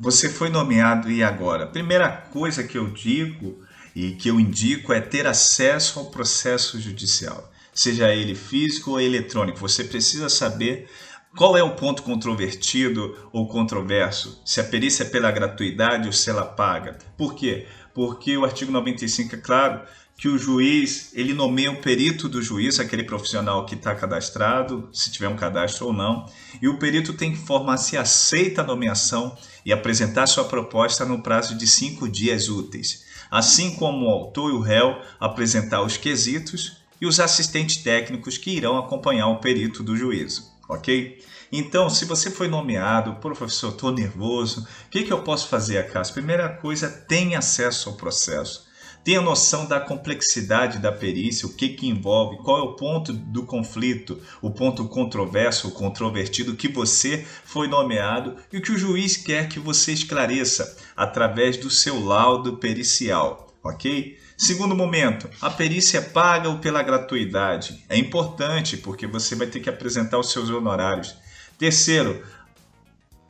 [0.00, 1.66] você foi nomeado e agora?
[1.66, 3.62] Primeira coisa que eu digo
[3.94, 9.58] e que eu indico é ter acesso ao processo judicial, seja ele físico ou eletrônico.
[9.58, 10.88] Você precisa saber
[11.36, 16.30] qual é o ponto controvertido ou controverso, se a perícia é pela gratuidade ou se
[16.30, 16.96] ela paga.
[17.16, 17.66] Por quê?
[17.94, 19.82] Porque o artigo 95 é claro
[20.16, 25.12] que o juiz ele nomeia o perito do juiz, aquele profissional que está cadastrado, se
[25.12, 26.24] tiver um cadastro ou não,
[26.60, 31.22] e o perito tem que informar se aceita a nomeação e apresentar sua proposta no
[31.22, 36.78] prazo de cinco dias úteis, assim como o autor e o réu apresentar os quesitos
[36.98, 41.22] e os assistentes técnicos que irão acompanhar o perito do juízo, ok?
[41.52, 46.14] Então, se você foi nomeado, professor, estou nervoso, o que, que eu posso fazer, Acácio?
[46.14, 48.66] Primeira coisa, tenha acesso ao processo
[49.06, 53.44] tenha noção da complexidade da perícia, o que, que envolve, qual é o ponto do
[53.44, 59.16] conflito, o ponto controverso, o controvertido que você foi nomeado e o que o juiz
[59.16, 64.18] quer que você esclareça através do seu laudo pericial, ok?
[64.36, 67.82] Segundo momento, a perícia paga ou pela gratuidade.
[67.88, 71.16] É importante porque você vai ter que apresentar os seus honorários.
[71.58, 72.22] Terceiro,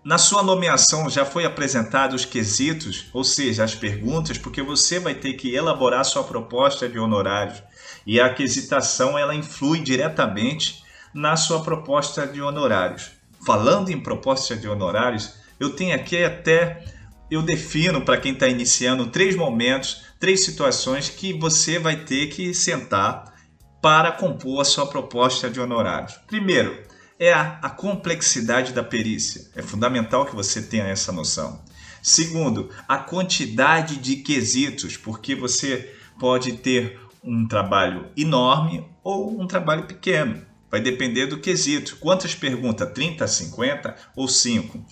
[0.02, 5.14] na sua nomeação já foi apresentado os quesitos, ou seja, as perguntas, porque você vai
[5.14, 7.62] ter que elaborar sua proposta de honorários.
[8.04, 10.82] E a aquisitação ela influi diretamente
[11.14, 13.12] na sua proposta de honorários.
[13.44, 16.84] Falando em proposta de honorários, eu tenho aqui até
[17.30, 22.54] eu defino para quem está iniciando três momentos, três situações que você vai ter que
[22.54, 23.34] sentar
[23.82, 26.14] para compor a sua proposta de honorários.
[26.26, 26.82] Primeiro,
[27.18, 29.50] é a, a complexidade da perícia.
[29.54, 31.62] É fundamental que você tenha essa noção.
[32.02, 39.86] Segundo, a quantidade de quesitos, porque você pode ter um trabalho enorme ou um trabalho
[39.86, 40.42] pequeno.
[40.70, 41.96] Vai depender do quesito.
[41.96, 42.92] Quantas perguntas?
[42.92, 44.84] 30, 50 ou 5?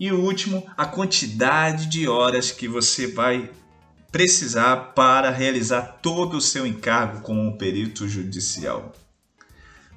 [0.00, 3.50] E o último, a quantidade de horas que você vai
[4.10, 8.94] precisar para realizar todo o seu encargo como um perito judicial.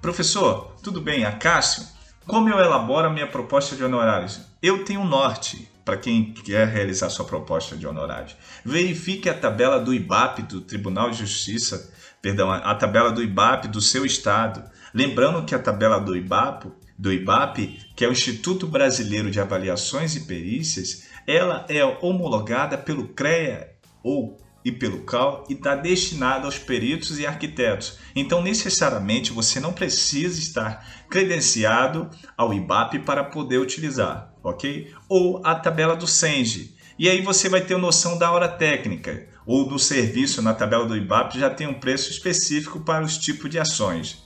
[0.01, 1.87] Professor, tudo bem, Acácio?
[2.27, 4.41] Como eu elaboro a minha proposta de honorários?
[4.61, 8.35] Eu tenho um norte para quem quer realizar sua proposta de honorários.
[8.63, 13.81] Verifique a tabela do IBAP do Tribunal de Justiça, perdão, a tabela do IBAP do
[13.81, 14.69] seu estado.
[14.93, 16.67] Lembrando que a tabela do IBAP,
[17.03, 23.09] do IBAP, que é o Instituto Brasileiro de Avaliações e Perícias, ela é homologada pelo
[23.09, 27.97] CREA ou e pelo CAL e está destinado aos peritos e arquitetos.
[28.15, 34.89] Então, necessariamente, você não precisa estar credenciado ao IBAP para poder utilizar, ok?
[35.09, 36.73] Ou a tabela do SENGE.
[36.97, 40.95] E aí você vai ter noção da hora técnica ou do serviço na tabela do
[40.95, 44.23] IBAP já tem um preço específico para os tipos de ações.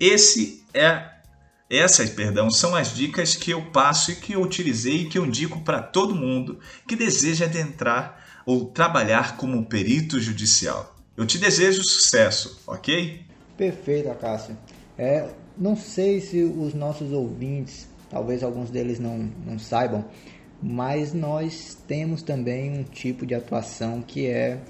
[0.00, 1.14] Esse é
[1.68, 5.26] essas, perdão, são as dicas que eu passo e que eu utilizei e que eu
[5.26, 10.94] indico para todo mundo que deseja adentrar ou trabalhar como perito judicial.
[11.16, 13.22] Eu te desejo sucesso, ok?
[13.56, 14.56] Perfeito, Acácio.
[14.96, 20.04] É, não sei se os nossos ouvintes, talvez alguns deles não, não saibam,
[20.62, 24.60] mas nós temos também um tipo de atuação que é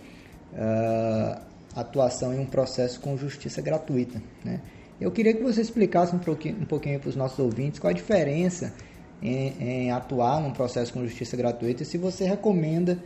[0.53, 1.41] uh,
[1.75, 4.23] atuação em um processo com justiça gratuita.
[4.45, 4.61] Né?
[5.01, 7.95] Eu queria que você explicasse um pouquinho, um pouquinho para os nossos ouvintes qual a
[7.95, 8.75] diferença
[9.23, 13.03] em, em atuar num processo com justiça gratuita e se você recomenda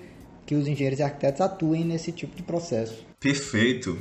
[0.46, 3.04] que os engenheiros e arquitetos atuem nesse tipo de processo.
[3.18, 3.98] Perfeito.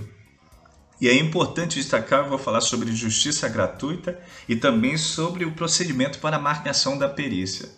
[1.02, 6.20] E é importante destacar, eu vou falar sobre justiça gratuita e também sobre o procedimento
[6.20, 7.70] para a marcação da perícia.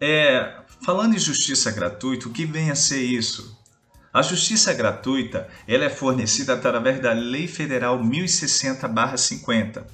[0.00, 3.61] É, falando em justiça gratuita, o que vem a ser isso?
[4.12, 9.84] A justiça gratuita ela é fornecida através da Lei Federal 1060-50,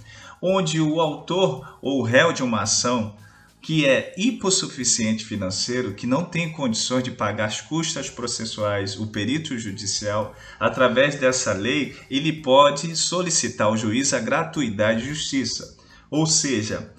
[0.43, 3.15] onde o autor ou réu de uma ação
[3.61, 9.57] que é hipossuficiente financeiro, que não tem condições de pagar as custas processuais, o perito
[9.59, 15.77] judicial, através dessa lei, ele pode solicitar ao juiz a gratuidade de justiça.
[16.11, 16.93] Ou seja,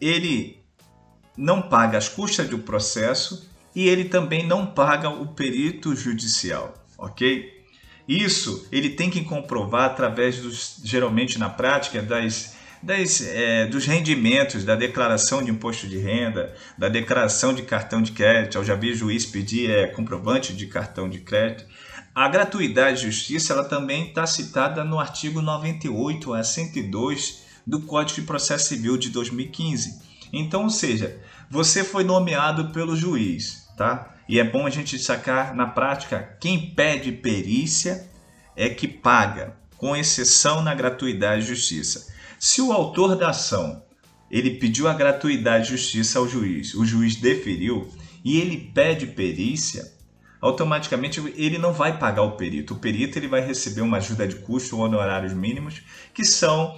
[0.00, 0.58] ele
[1.36, 7.54] não paga as custas do processo e ele também não paga o perito judicial, ok?
[8.08, 14.64] Isso ele tem que comprovar através dos, geralmente na prática, das das, é, dos rendimentos,
[14.64, 18.58] da declaração de imposto de renda, da declaração de cartão de crédito.
[18.58, 21.66] Eu já vi juiz pedir é, comprovante de cartão de crédito.
[22.14, 28.20] A gratuidade de justiça ela também está citada no artigo 98 a 102 do Código
[28.20, 30.00] de Processo Civil de 2015.
[30.32, 34.14] Então, ou seja, você foi nomeado pelo juiz, tá?
[34.28, 38.08] E é bom a gente sacar na prática, quem pede perícia
[38.56, 42.12] é que paga, com exceção na gratuidade de justiça.
[42.38, 43.84] Se o autor da ação
[44.30, 47.88] ele pediu a gratuidade de justiça ao juiz, o juiz deferiu
[48.24, 49.92] e ele pede perícia,
[50.40, 52.74] automaticamente ele não vai pagar o perito.
[52.74, 55.82] O perito ele vai receber uma ajuda de custo ou honorários mínimos,
[56.12, 56.76] que são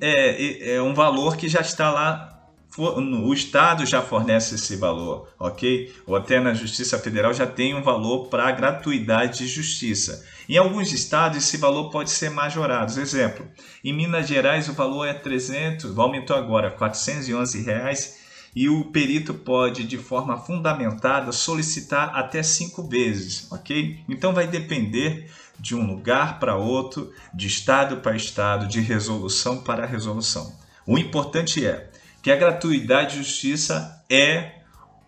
[0.00, 2.33] é, é um valor que já está lá
[2.76, 5.94] o Estado já fornece esse valor, ok?
[6.06, 10.24] Ou até na Justiça Federal já tem um valor para gratuidade de justiça.
[10.48, 12.98] Em alguns estados esse valor pode ser majorado.
[13.00, 13.46] Exemplo,
[13.82, 18.18] em Minas Gerais o valor é 300, aumentou agora 411 reais
[18.56, 24.00] e o perito pode, de forma fundamentada, solicitar até cinco vezes, ok?
[24.08, 29.86] Então vai depender de um lugar para outro, de estado para estado, de resolução para
[29.86, 30.52] resolução.
[30.86, 31.90] O importante é
[32.24, 34.52] que a gratuidade de justiça é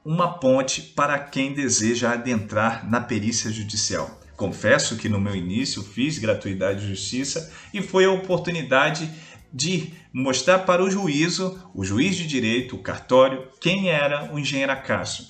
[0.05, 4.21] uma ponte para quem deseja adentrar na perícia judicial.
[4.37, 9.11] Confesso que no meu início fiz gratuidade de justiça e foi a oportunidade
[9.51, 14.73] de mostrar para o juízo, o juiz de direito, o cartório, quem era o engenheiro
[14.73, 15.25] Acácio.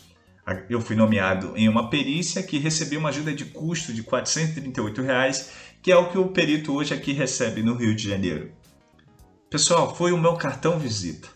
[0.69, 5.53] Eu fui nomeado em uma perícia que recebeu uma ajuda de custo de 438 reais,
[5.81, 8.51] que é o que o perito hoje aqui recebe no Rio de Janeiro.
[9.49, 11.36] Pessoal, foi o meu cartão visita.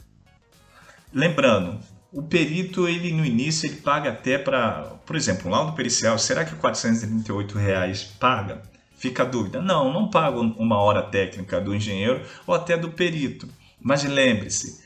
[1.13, 1.81] Lembrando,
[2.13, 6.45] o perito, ele no início, ele paga até para, por exemplo, um laudo pericial, será
[6.45, 8.63] que 438 reais paga?
[8.97, 9.63] Fica a dúvida.
[9.63, 13.49] Não, não pago uma hora técnica do engenheiro ou até do perito.
[13.81, 14.85] Mas lembre-se,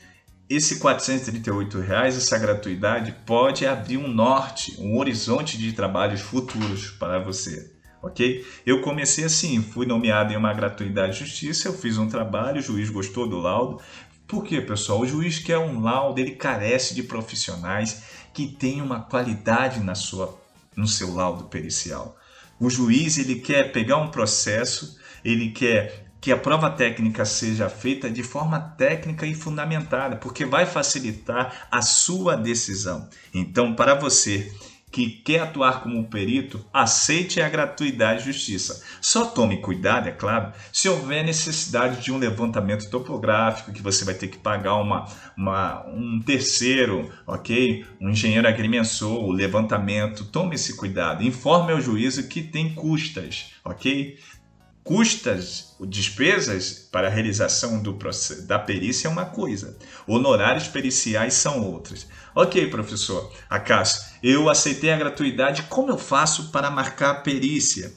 [0.49, 7.19] esse 438 reais, essa gratuidade pode abrir um norte, um horizonte de trabalhos futuros para
[7.19, 7.73] você.
[8.01, 8.45] Ok?
[8.63, 12.63] Eu comecei assim, fui nomeado em uma gratuidade de justiça, eu fiz um trabalho, o
[12.63, 13.81] juiz gostou do laudo,
[14.27, 15.01] por quê, pessoal?
[15.01, 18.03] O juiz quer um laudo, ele carece de profissionais
[18.33, 20.39] que tenham uma qualidade na sua,
[20.75, 22.17] no seu laudo pericial.
[22.59, 28.09] O juiz ele quer pegar um processo, ele quer que a prova técnica seja feita
[28.09, 33.07] de forma técnica e fundamentada, porque vai facilitar a sua decisão.
[33.31, 34.51] Então, para você
[34.95, 38.81] que quer atuar como perito, aceite a gratuidade de justiça.
[39.01, 44.13] Só tome cuidado, é claro, se houver necessidade de um levantamento topográfico, que você vai
[44.13, 47.85] ter que pagar uma, uma um terceiro, ok?
[47.99, 50.23] Um engenheiro agrimensor, o levantamento.
[50.23, 51.25] Tome esse cuidado.
[51.25, 54.17] Informe ao juízo que tem custas, ok?
[54.85, 57.97] Custas, despesas para a realização do
[58.45, 59.75] da perícia é uma coisa,
[60.05, 62.05] honorários periciais são outras.
[62.35, 67.91] Ok, professor Acácio, eu aceitei a gratuidade, como eu faço para marcar a perícia?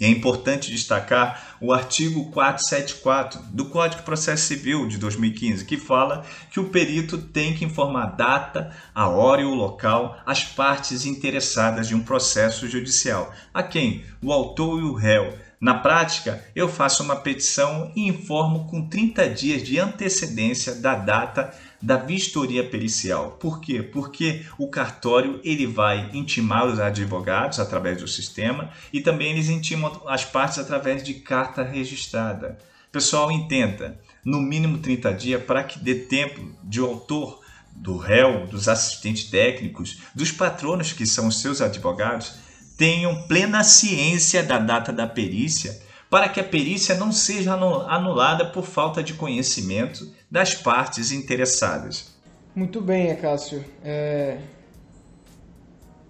[0.00, 6.24] É importante destacar o artigo 474 do Código de Processo Civil de 2015, que fala
[6.50, 11.06] que o perito tem que informar a data, a hora e o local às partes
[11.06, 14.04] interessadas de um processo judicial, a quem?
[14.20, 15.38] O autor e o réu.
[15.60, 21.54] Na prática, eu faço uma petição e informo com 30 dias de antecedência da data
[21.82, 23.32] da vistoria pericial.
[23.32, 23.82] Por quê?
[23.82, 30.02] Porque o cartório ele vai intimar os advogados através do sistema e também eles intimam
[30.06, 32.58] as partes através de carta registrada.
[32.90, 37.38] Pessoal, entenda, no mínimo 30 dias para que dê tempo de o autor,
[37.70, 42.32] do réu, dos assistentes técnicos, dos patronos que são os seus advogados,
[42.80, 45.78] tenham plena ciência da data da perícia
[46.08, 52.18] para que a perícia não seja anulada por falta de conhecimento das partes interessadas.
[52.54, 53.62] Muito bem, Acácio.
[53.84, 54.38] É...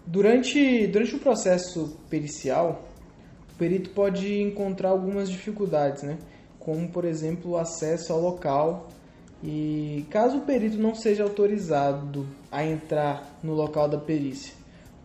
[0.07, 2.89] Durante, durante o processo pericial,
[3.53, 6.19] o perito pode encontrar algumas dificuldades, né?
[6.61, 8.89] como, por exemplo, o acesso ao local.
[9.43, 14.53] E caso o perito não seja autorizado a entrar no local da perícia,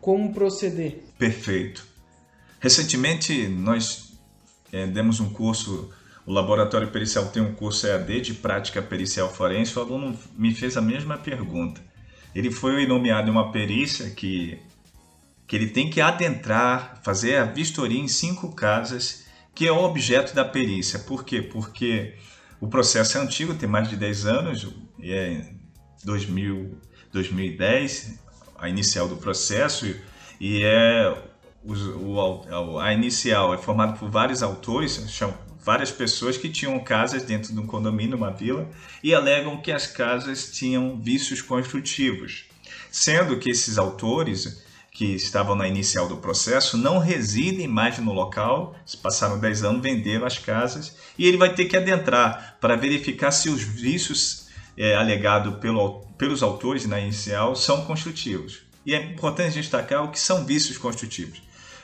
[0.05, 1.03] como proceder?
[1.17, 1.83] Perfeito.
[2.59, 4.13] Recentemente, nós
[4.71, 5.91] é, demos um curso,
[6.27, 10.77] o Laboratório Pericial tem um curso EAD de prática pericial forense, o aluno me fez
[10.77, 11.81] a mesma pergunta.
[12.35, 14.59] Ele foi nomeado em uma perícia que,
[15.47, 19.25] que ele tem que adentrar, fazer a vistoria em cinco casas,
[19.55, 20.99] que é o objeto da perícia.
[20.99, 21.41] Por quê?
[21.41, 22.13] Porque
[22.61, 24.67] o processo é antigo, tem mais de 10 anos,
[25.01, 25.51] é
[26.03, 26.77] 2000,
[27.11, 28.23] 2010,
[28.57, 29.85] a inicial do processo,
[30.39, 31.15] e é
[31.63, 35.33] o, a inicial é formada por vários autores, são
[35.63, 38.69] várias pessoas que tinham casas dentro de um condomínio, uma vila,
[39.03, 42.45] e alegam que as casas tinham vícios construtivos,
[42.91, 48.75] sendo que esses autores que estavam na inicial do processo não residem mais no local,
[48.85, 53.31] se passaram 10 anos, venderam as casas, e ele vai ter que adentrar para verificar
[53.31, 54.47] se os vícios
[54.77, 58.61] é, alegados pelo, pelos autores na inicial são construtivos.
[58.85, 61.41] E é importante destacar o que são vícios construtivos.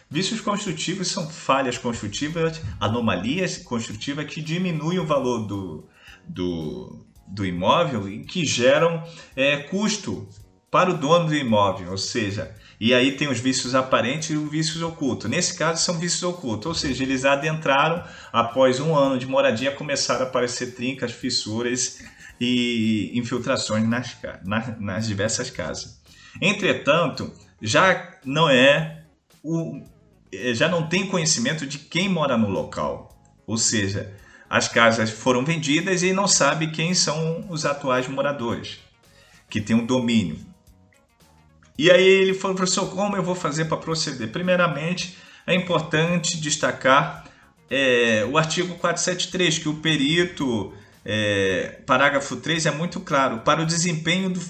[0.09, 5.85] Vícios construtivos são falhas construtivas, anomalias construtivas que diminuem o valor do,
[6.27, 9.03] do, do imóvel e que geram
[9.35, 10.27] é, custo
[10.69, 14.49] para o dono do imóvel, ou seja, e aí tem os vícios aparentes e os
[14.49, 15.29] vícios ocultos.
[15.29, 18.03] Nesse caso são vícios ocultos, ou seja, eles adentraram
[18.33, 21.99] após um ano de moradia começaram a aparecer trincas, fissuras
[22.43, 24.17] e infiltrações nas,
[24.79, 26.01] nas diversas casas.
[26.41, 27.31] Entretanto,
[27.61, 29.03] já não é
[29.43, 29.81] o
[30.33, 33.09] é, já não tem conhecimento de quem mora no local.
[33.45, 34.13] Ou seja,
[34.49, 38.79] as casas foram vendidas e não sabe quem são os atuais moradores,
[39.49, 40.39] que tem um domínio.
[41.77, 44.31] E aí ele falou, professor, como eu vou fazer para proceder?
[44.31, 47.25] Primeiramente, é importante destacar
[47.69, 50.73] é, o artigo 473, que o perito,
[51.03, 53.39] é, parágrafo 3, é muito claro.
[53.39, 54.41] Para o desempenho do,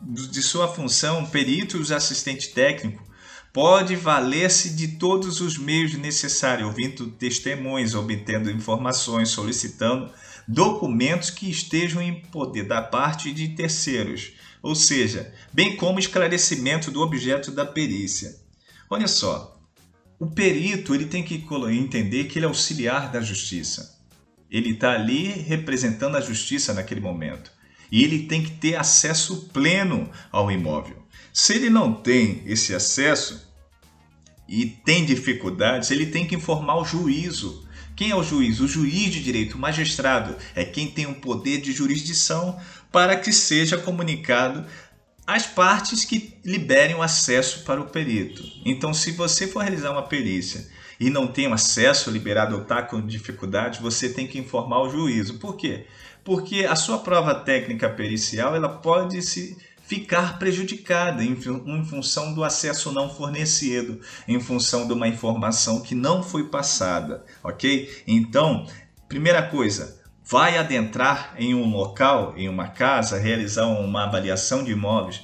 [0.00, 3.08] de sua função, perito e os assistentes técnicos
[3.52, 10.12] pode valer-se de todos os meios necessários, ouvindo testemunhas, obtendo informações, solicitando
[10.46, 14.32] documentos que estejam em poder da parte de terceiros,
[14.62, 18.36] ou seja, bem como esclarecimento do objeto da perícia.
[18.88, 19.60] Olha só,
[20.18, 23.99] o perito ele tem que entender que ele é auxiliar da justiça.
[24.50, 27.50] Ele está ali representando a justiça naquele momento.
[27.90, 30.96] E ele tem que ter acesso pleno ao imóvel.
[31.32, 33.48] Se ele não tem esse acesso
[34.48, 37.68] e tem dificuldades, ele tem que informar o juízo.
[37.94, 38.60] Quem é o juiz?
[38.60, 42.58] O juiz de direito, o magistrado, é quem tem o poder de jurisdição
[42.90, 44.66] para que seja comunicado
[45.26, 48.42] as partes que liberem o acesso para o perito.
[48.64, 50.68] Então, se você for realizar uma perícia
[51.00, 55.38] e não tem acesso liberado ou está com dificuldade, você tem que informar o juízo.
[55.38, 55.86] Por quê?
[56.22, 62.44] Porque a sua prova técnica pericial ela pode se ficar prejudicada em, em função do
[62.44, 63.98] acesso não fornecido,
[64.28, 67.90] em função de uma informação que não foi passada, ok?
[68.06, 68.66] Então,
[69.08, 75.22] primeira coisa, vai adentrar em um local, em uma casa, realizar uma avaliação de imóveis,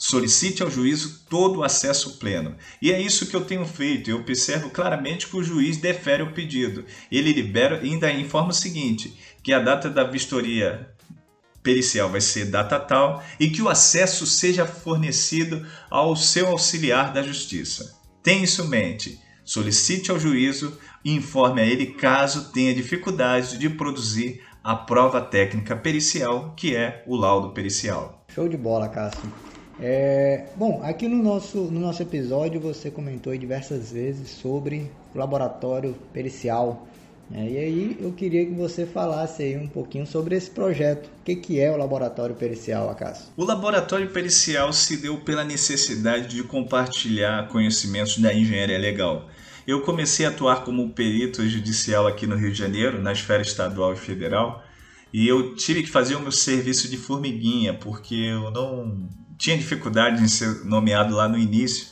[0.00, 2.56] solicite ao juízo todo o acesso pleno.
[2.80, 4.10] E é isso que eu tenho feito.
[4.10, 6.86] Eu observo claramente que o juiz defere o pedido.
[7.12, 10.88] Ele libera ainda informa o seguinte, que a data da vistoria
[11.62, 17.22] pericial vai ser data tal e que o acesso seja fornecido ao seu auxiliar da
[17.22, 17.94] justiça.
[18.22, 19.20] Tenha isso em mente.
[19.44, 25.76] Solicite ao juízo e informe a ele caso tenha dificuldade de produzir a prova técnica
[25.76, 28.24] pericial, que é o laudo pericial.
[28.34, 29.49] Show de bola, Cássio.
[29.82, 35.94] É, bom, aqui no nosso, no nosso episódio você comentou diversas vezes sobre o laboratório
[36.12, 36.86] pericial.
[37.30, 37.50] Né?
[37.50, 41.06] E aí eu queria que você falasse aí um pouquinho sobre esse projeto.
[41.06, 43.26] O que, que é o laboratório pericial, Acácio?
[43.36, 49.28] O laboratório pericial se deu pela necessidade de compartilhar conhecimentos da engenharia legal.
[49.66, 53.94] Eu comecei a atuar como perito judicial aqui no Rio de Janeiro, na esfera estadual
[53.94, 54.62] e federal,
[55.12, 59.08] e eu tive que fazer o meu serviço de formiguinha, porque eu não
[59.40, 61.88] tinha dificuldade em ser nomeado lá no início.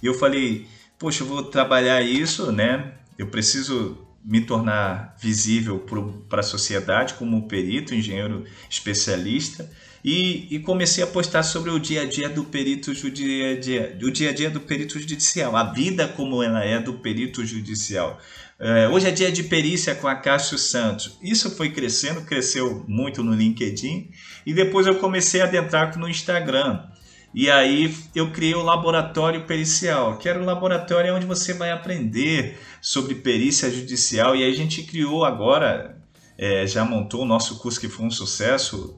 [0.00, 2.92] E eu falei, poxa, eu vou trabalhar isso, né?
[3.18, 5.84] Eu preciso me tornar visível
[6.28, 9.68] para a sociedade como perito, engenheiro especialista
[10.04, 13.52] e, e, comecei a postar sobre o dia a dia do perito judicial,
[14.02, 18.20] o dia a dia do perito judicial, a vida como ela é do perito judicial.
[18.64, 21.18] É, hoje é dia de perícia com a Cássio Santos.
[21.20, 24.08] Isso foi crescendo, cresceu muito no LinkedIn
[24.46, 26.80] e depois eu comecei a adentrar no Instagram.
[27.34, 32.56] E aí eu criei o laboratório pericial, que era o laboratório onde você vai aprender
[32.80, 34.36] sobre perícia judicial.
[34.36, 36.00] E aí a gente criou agora,
[36.38, 38.96] é, já montou o nosso curso que foi um sucesso,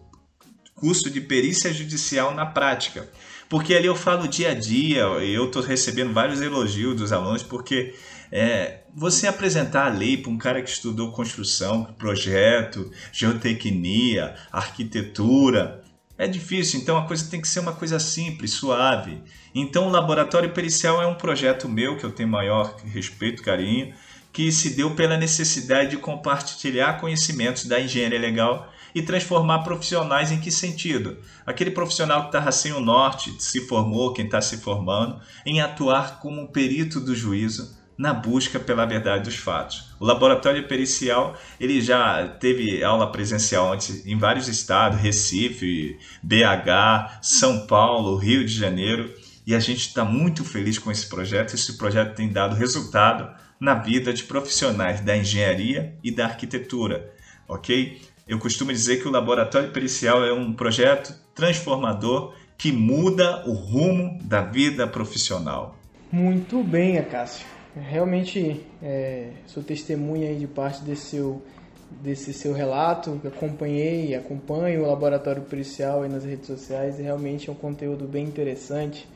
[0.75, 3.09] curso de perícia judicial na prática.
[3.49, 7.95] Porque ali eu falo dia a dia, eu estou recebendo vários elogios dos alunos, porque
[8.37, 15.85] é, você apresentar a lei para um cara que estudou construção, projeto, geotecnia, arquitetura,
[16.19, 19.23] é difícil, então a coisa tem que ser uma coisa simples, suave.
[19.55, 23.95] Então o laboratório pericial é um projeto meu que eu tenho maior respeito, carinho,
[24.33, 30.41] que se deu pela necessidade de compartilhar conhecimentos da engenharia legal e transformar profissionais em
[30.41, 31.19] que sentido?
[31.47, 36.19] Aquele profissional que estava sem o norte, se formou, quem está se formando, em atuar
[36.19, 39.95] como perito do juízo na busca pela verdade dos fatos.
[40.01, 47.67] O laboratório pericial ele já teve aula presencial antes em vários estados, Recife, BH, São
[47.67, 49.13] Paulo, Rio de Janeiro,
[49.47, 51.55] e a gente está muito feliz com esse projeto.
[51.55, 53.31] Esse projeto tem dado resultado
[53.61, 57.13] na vida de profissionais da engenharia e da arquitetura,
[57.49, 58.01] ok?
[58.27, 64.19] Eu costumo dizer que o laboratório pericial é um projeto transformador que muda o rumo
[64.23, 65.77] da vida profissional.
[66.11, 67.54] Muito bem, Acácio.
[67.77, 71.43] Realmente é, sou testemunha de parte desse seu,
[72.03, 77.51] desse seu relato, acompanhei e acompanho o Laboratório Pericial aí nas redes sociais e realmente
[77.51, 79.09] é um conteúdo bem interessante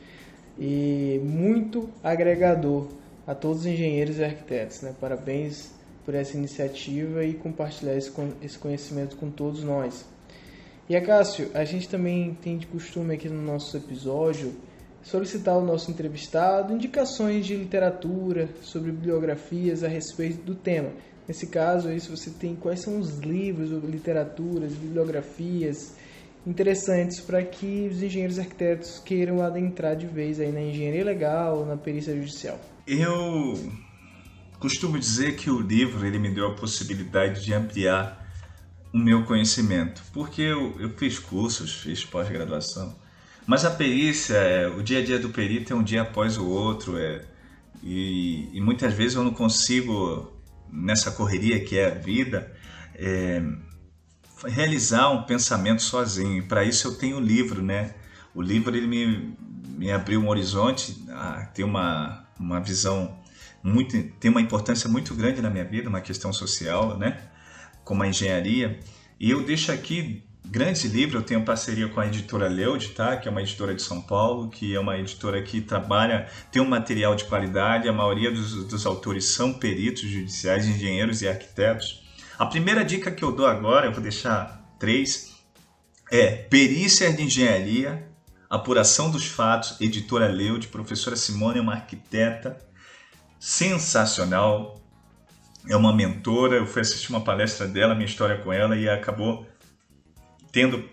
[0.59, 2.87] e muito agregador
[3.25, 4.81] a todos os engenheiros e arquitetos.
[4.81, 4.93] Né?
[4.99, 5.71] Parabéns
[6.05, 10.05] por essa iniciativa e compartilhar esse conhecimento com todos nós.
[10.89, 14.53] E Acácio, a gente também tem de costume aqui no nosso episódio
[15.03, 20.89] solicitar ao nosso entrevistado indicações de literatura, sobre bibliografias a respeito do tema.
[21.27, 25.95] Nesse caso aí, se você tem quais são os livros, literaturas, bibliografias
[26.45, 31.77] interessantes para que os engenheiros arquitetos queiram adentrar de vez aí na engenharia legal, na
[31.77, 32.59] perícia judicial.
[32.87, 33.71] Eu
[34.59, 38.27] costumo dizer que o livro ele me deu a possibilidade de ampliar
[38.91, 42.95] o meu conhecimento, porque eu, eu fiz cursos, fiz pós-graduação,
[43.49, 46.47] mas a perícia, é, o dia a dia do perito é um dia após o
[46.47, 47.25] outro, é,
[47.81, 50.39] e, e muitas vezes eu não consigo,
[50.71, 52.55] nessa correria que é a vida,
[52.93, 53.41] é,
[54.45, 56.47] realizar um pensamento sozinho.
[56.47, 57.95] Para isso eu tenho o livro, né?
[58.35, 59.35] O livro ele me,
[59.75, 63.17] me abriu um horizonte, a, tem uma, uma visão
[63.63, 67.17] muito, tem uma importância muito grande na minha vida, uma questão social, né?
[67.83, 68.79] como a engenharia.
[69.19, 73.17] E eu deixo aqui grandes livros, eu tenho parceria com a editora Leud, tá?
[73.17, 76.67] que é uma editora de São Paulo, que é uma editora que trabalha, tem um
[76.67, 82.03] material de qualidade, a maioria dos, dos autores são peritos judiciais, engenheiros e arquitetos.
[82.37, 85.35] A primeira dica que eu dou agora, eu vou deixar três,
[86.11, 88.07] é Perícia de Engenharia,
[88.49, 92.57] Apuração dos Fatos, editora Leud, professora Simone é uma arquiteta
[93.39, 94.81] sensacional,
[95.67, 96.55] é uma mentora.
[96.55, 99.47] Eu fui assistir uma palestra dela, minha história com ela, e acabou
[100.51, 100.87] tendo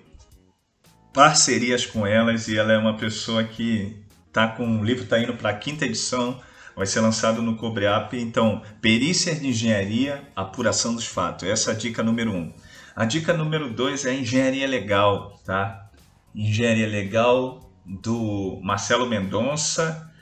[1.12, 2.48] parcerias com elas.
[2.48, 3.96] E ela é uma pessoa que
[4.32, 6.38] tá com o livro está indo para a quinta edição,
[6.76, 8.12] vai ser lançado no Cobreap.
[8.14, 11.48] Então, perícias de engenharia, apuração dos fatos.
[11.48, 12.52] Essa é a dica número um.
[12.94, 15.90] A dica número dois é engenharia legal, tá?
[16.34, 20.12] Engenharia legal do Marcelo Mendonça,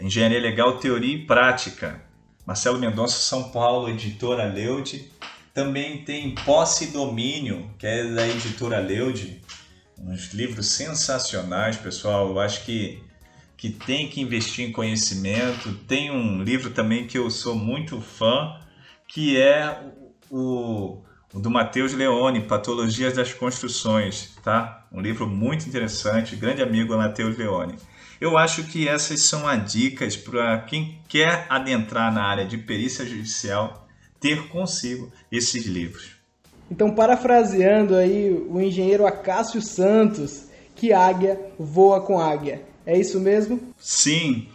[0.00, 2.00] engenharia legal teoria e prática.
[2.46, 5.10] Marcelo Mendonça, São Paulo, editora Leude.
[5.54, 9.40] Também tem Posse e Domínio, que é da editora Leude.
[9.96, 12.30] Uns livros sensacionais, pessoal.
[12.30, 13.00] Eu acho que,
[13.56, 15.72] que tem que investir em conhecimento.
[15.86, 18.58] Tem um livro também que eu sou muito fã,
[19.06, 19.80] que é
[20.28, 24.88] o, o do Matheus Leone, Patologias das Construções, tá?
[24.90, 27.76] Um livro muito interessante, grande amigo Matheus Leone.
[28.20, 33.06] Eu acho que essas são as dicas para quem quer adentrar na área de perícia
[33.06, 33.83] judicial
[34.24, 36.12] ter consigo esses livros.
[36.70, 42.62] Então, parafraseando aí o engenheiro Acácio Santos, que águia voa com águia.
[42.86, 43.60] É isso mesmo?
[43.76, 44.48] Sim.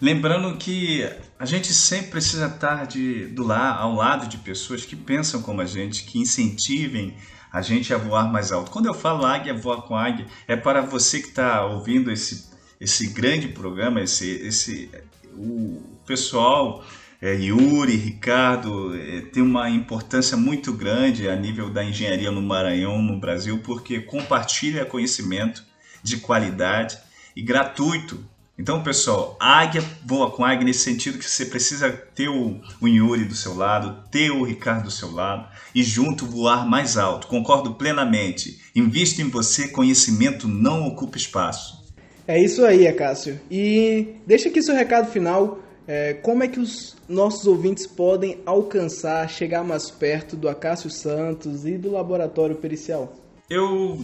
[0.00, 1.08] Lembrando que
[1.38, 5.60] a gente sempre precisa estar de, do lá, ao lado de pessoas que pensam como
[5.60, 7.16] a gente, que incentivem
[7.52, 8.72] a gente a voar mais alto.
[8.72, 13.06] Quando eu falo águia voa com águia, é para você que está ouvindo esse esse
[13.06, 14.90] grande programa, esse, esse
[15.32, 16.84] o pessoal
[17.24, 23.00] é, Yuri, Ricardo, é, tem uma importância muito grande a nível da engenharia no Maranhão,
[23.00, 25.64] no Brasil, porque compartilha conhecimento
[26.02, 26.98] de qualidade
[27.34, 28.22] e gratuito.
[28.58, 33.24] Então, pessoal, águia voa com águia nesse sentido que você precisa ter o, o Yuri
[33.24, 37.26] do seu lado, ter o Ricardo do seu lado e junto voar mais alto.
[37.26, 38.60] Concordo plenamente.
[38.76, 41.82] Invista em você, conhecimento não ocupa espaço.
[42.28, 43.40] É isso aí, Acácio.
[43.50, 45.63] E deixa aqui seu recado final.
[45.86, 51.66] É, como é que os nossos ouvintes podem alcançar, chegar mais perto do Acácio Santos
[51.66, 53.14] e do laboratório pericial?
[53.50, 54.02] Eu,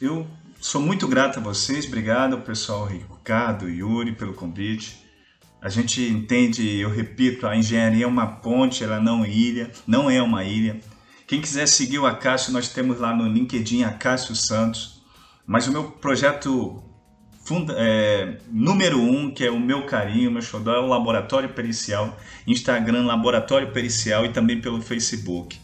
[0.00, 0.26] eu
[0.60, 5.04] sou muito grato a vocês, obrigado ao pessoal Ricardo Yuri pelo convite.
[5.62, 10.10] A gente entende, eu repito, a engenharia é uma ponte, ela não é ilha, não
[10.10, 10.78] é uma ilha.
[11.26, 15.02] Quem quiser seguir o Acácio, nós temos lá no LinkedIn Acácio Santos.
[15.46, 16.82] Mas o meu projeto
[17.46, 22.18] funda, é, número um, que é o meu carinho, meu xodó, é o Laboratório Pericial,
[22.46, 25.56] Instagram Laboratório Pericial e também pelo Facebook.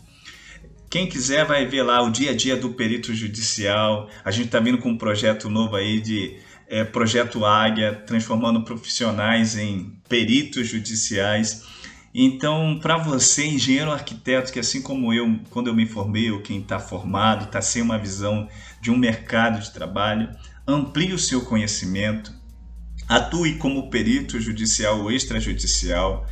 [0.88, 4.08] Quem quiser vai ver lá o dia a dia do perito judicial.
[4.24, 6.36] A gente está vindo com um projeto novo aí de
[6.68, 11.64] é, Projeto Águia, transformando profissionais em peritos judiciais.
[12.14, 16.60] Então, para você, engenheiro arquiteto, que assim como eu, quando eu me formei, ou quem
[16.60, 18.48] está formado, está sem uma visão
[18.80, 20.28] de um mercado de trabalho,
[20.66, 22.32] amplie o seu conhecimento,
[23.08, 26.26] atue como perito judicial ou extrajudicial,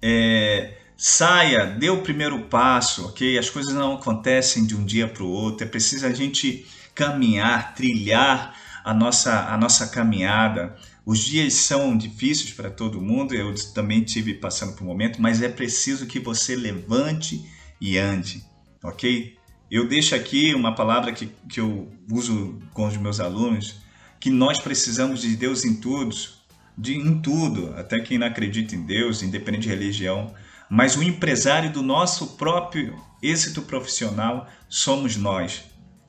[0.00, 3.38] é, saia, dê o primeiro passo, ok?
[3.38, 7.74] As coisas não acontecem de um dia para o outro, é preciso a gente caminhar,
[7.74, 10.76] trilhar a nossa, a nossa caminhada.
[11.04, 15.42] Os dias são difíceis para todo mundo, eu também tive passando por um momento, mas
[15.42, 17.44] é preciso que você levante
[17.80, 18.44] e ande,
[18.82, 19.36] ok?
[19.72, 23.76] Eu deixo aqui uma palavra que, que eu uso com os meus alunos,
[24.20, 26.14] que nós precisamos de Deus em tudo,
[26.76, 30.34] de, em tudo, até quem não acredita em Deus, independente de religião,
[30.68, 35.64] mas o empresário do nosso próprio êxito profissional somos nós.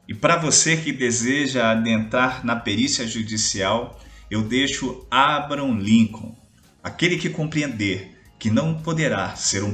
[0.10, 3.98] E para você que deseja adentrar na perícia judicial,
[4.30, 6.36] eu deixo Abraham Lincoln,
[6.84, 9.74] aquele que compreender que não poderá ser um,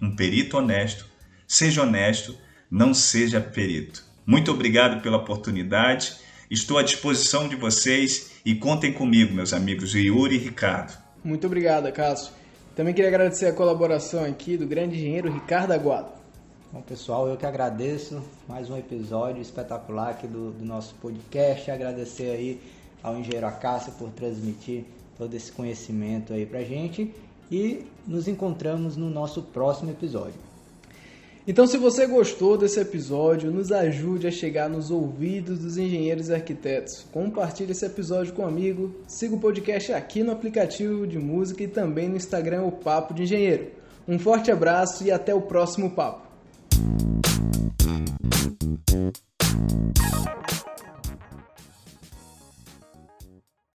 [0.00, 1.04] um perito honesto,
[1.48, 2.43] seja honesto,
[2.74, 4.04] não seja perito.
[4.26, 6.16] Muito obrigado pela oportunidade.
[6.50, 10.98] Estou à disposição de vocês e contem comigo, meus amigos Yuri e Ricardo.
[11.22, 12.32] Muito obrigado, Cássio.
[12.74, 16.08] Também queria agradecer a colaboração aqui do grande engenheiro Ricardo Aguado.
[16.72, 21.70] Bom, pessoal, eu que agradeço mais um episódio espetacular aqui do, do nosso podcast.
[21.70, 22.60] Agradecer aí
[23.04, 24.82] ao engenheiro Acácio por transmitir
[25.16, 27.14] todo esse conhecimento aí pra gente
[27.48, 30.53] e nos encontramos no nosso próximo episódio.
[31.46, 36.34] Então, se você gostou desse episódio, nos ajude a chegar nos ouvidos dos engenheiros e
[36.34, 37.04] arquitetos.
[37.12, 41.68] Compartilhe esse episódio com um amigo, siga o podcast aqui no aplicativo de música e
[41.68, 43.66] também no Instagram o Papo de Engenheiro.
[44.08, 46.24] Um forte abraço e até o próximo papo.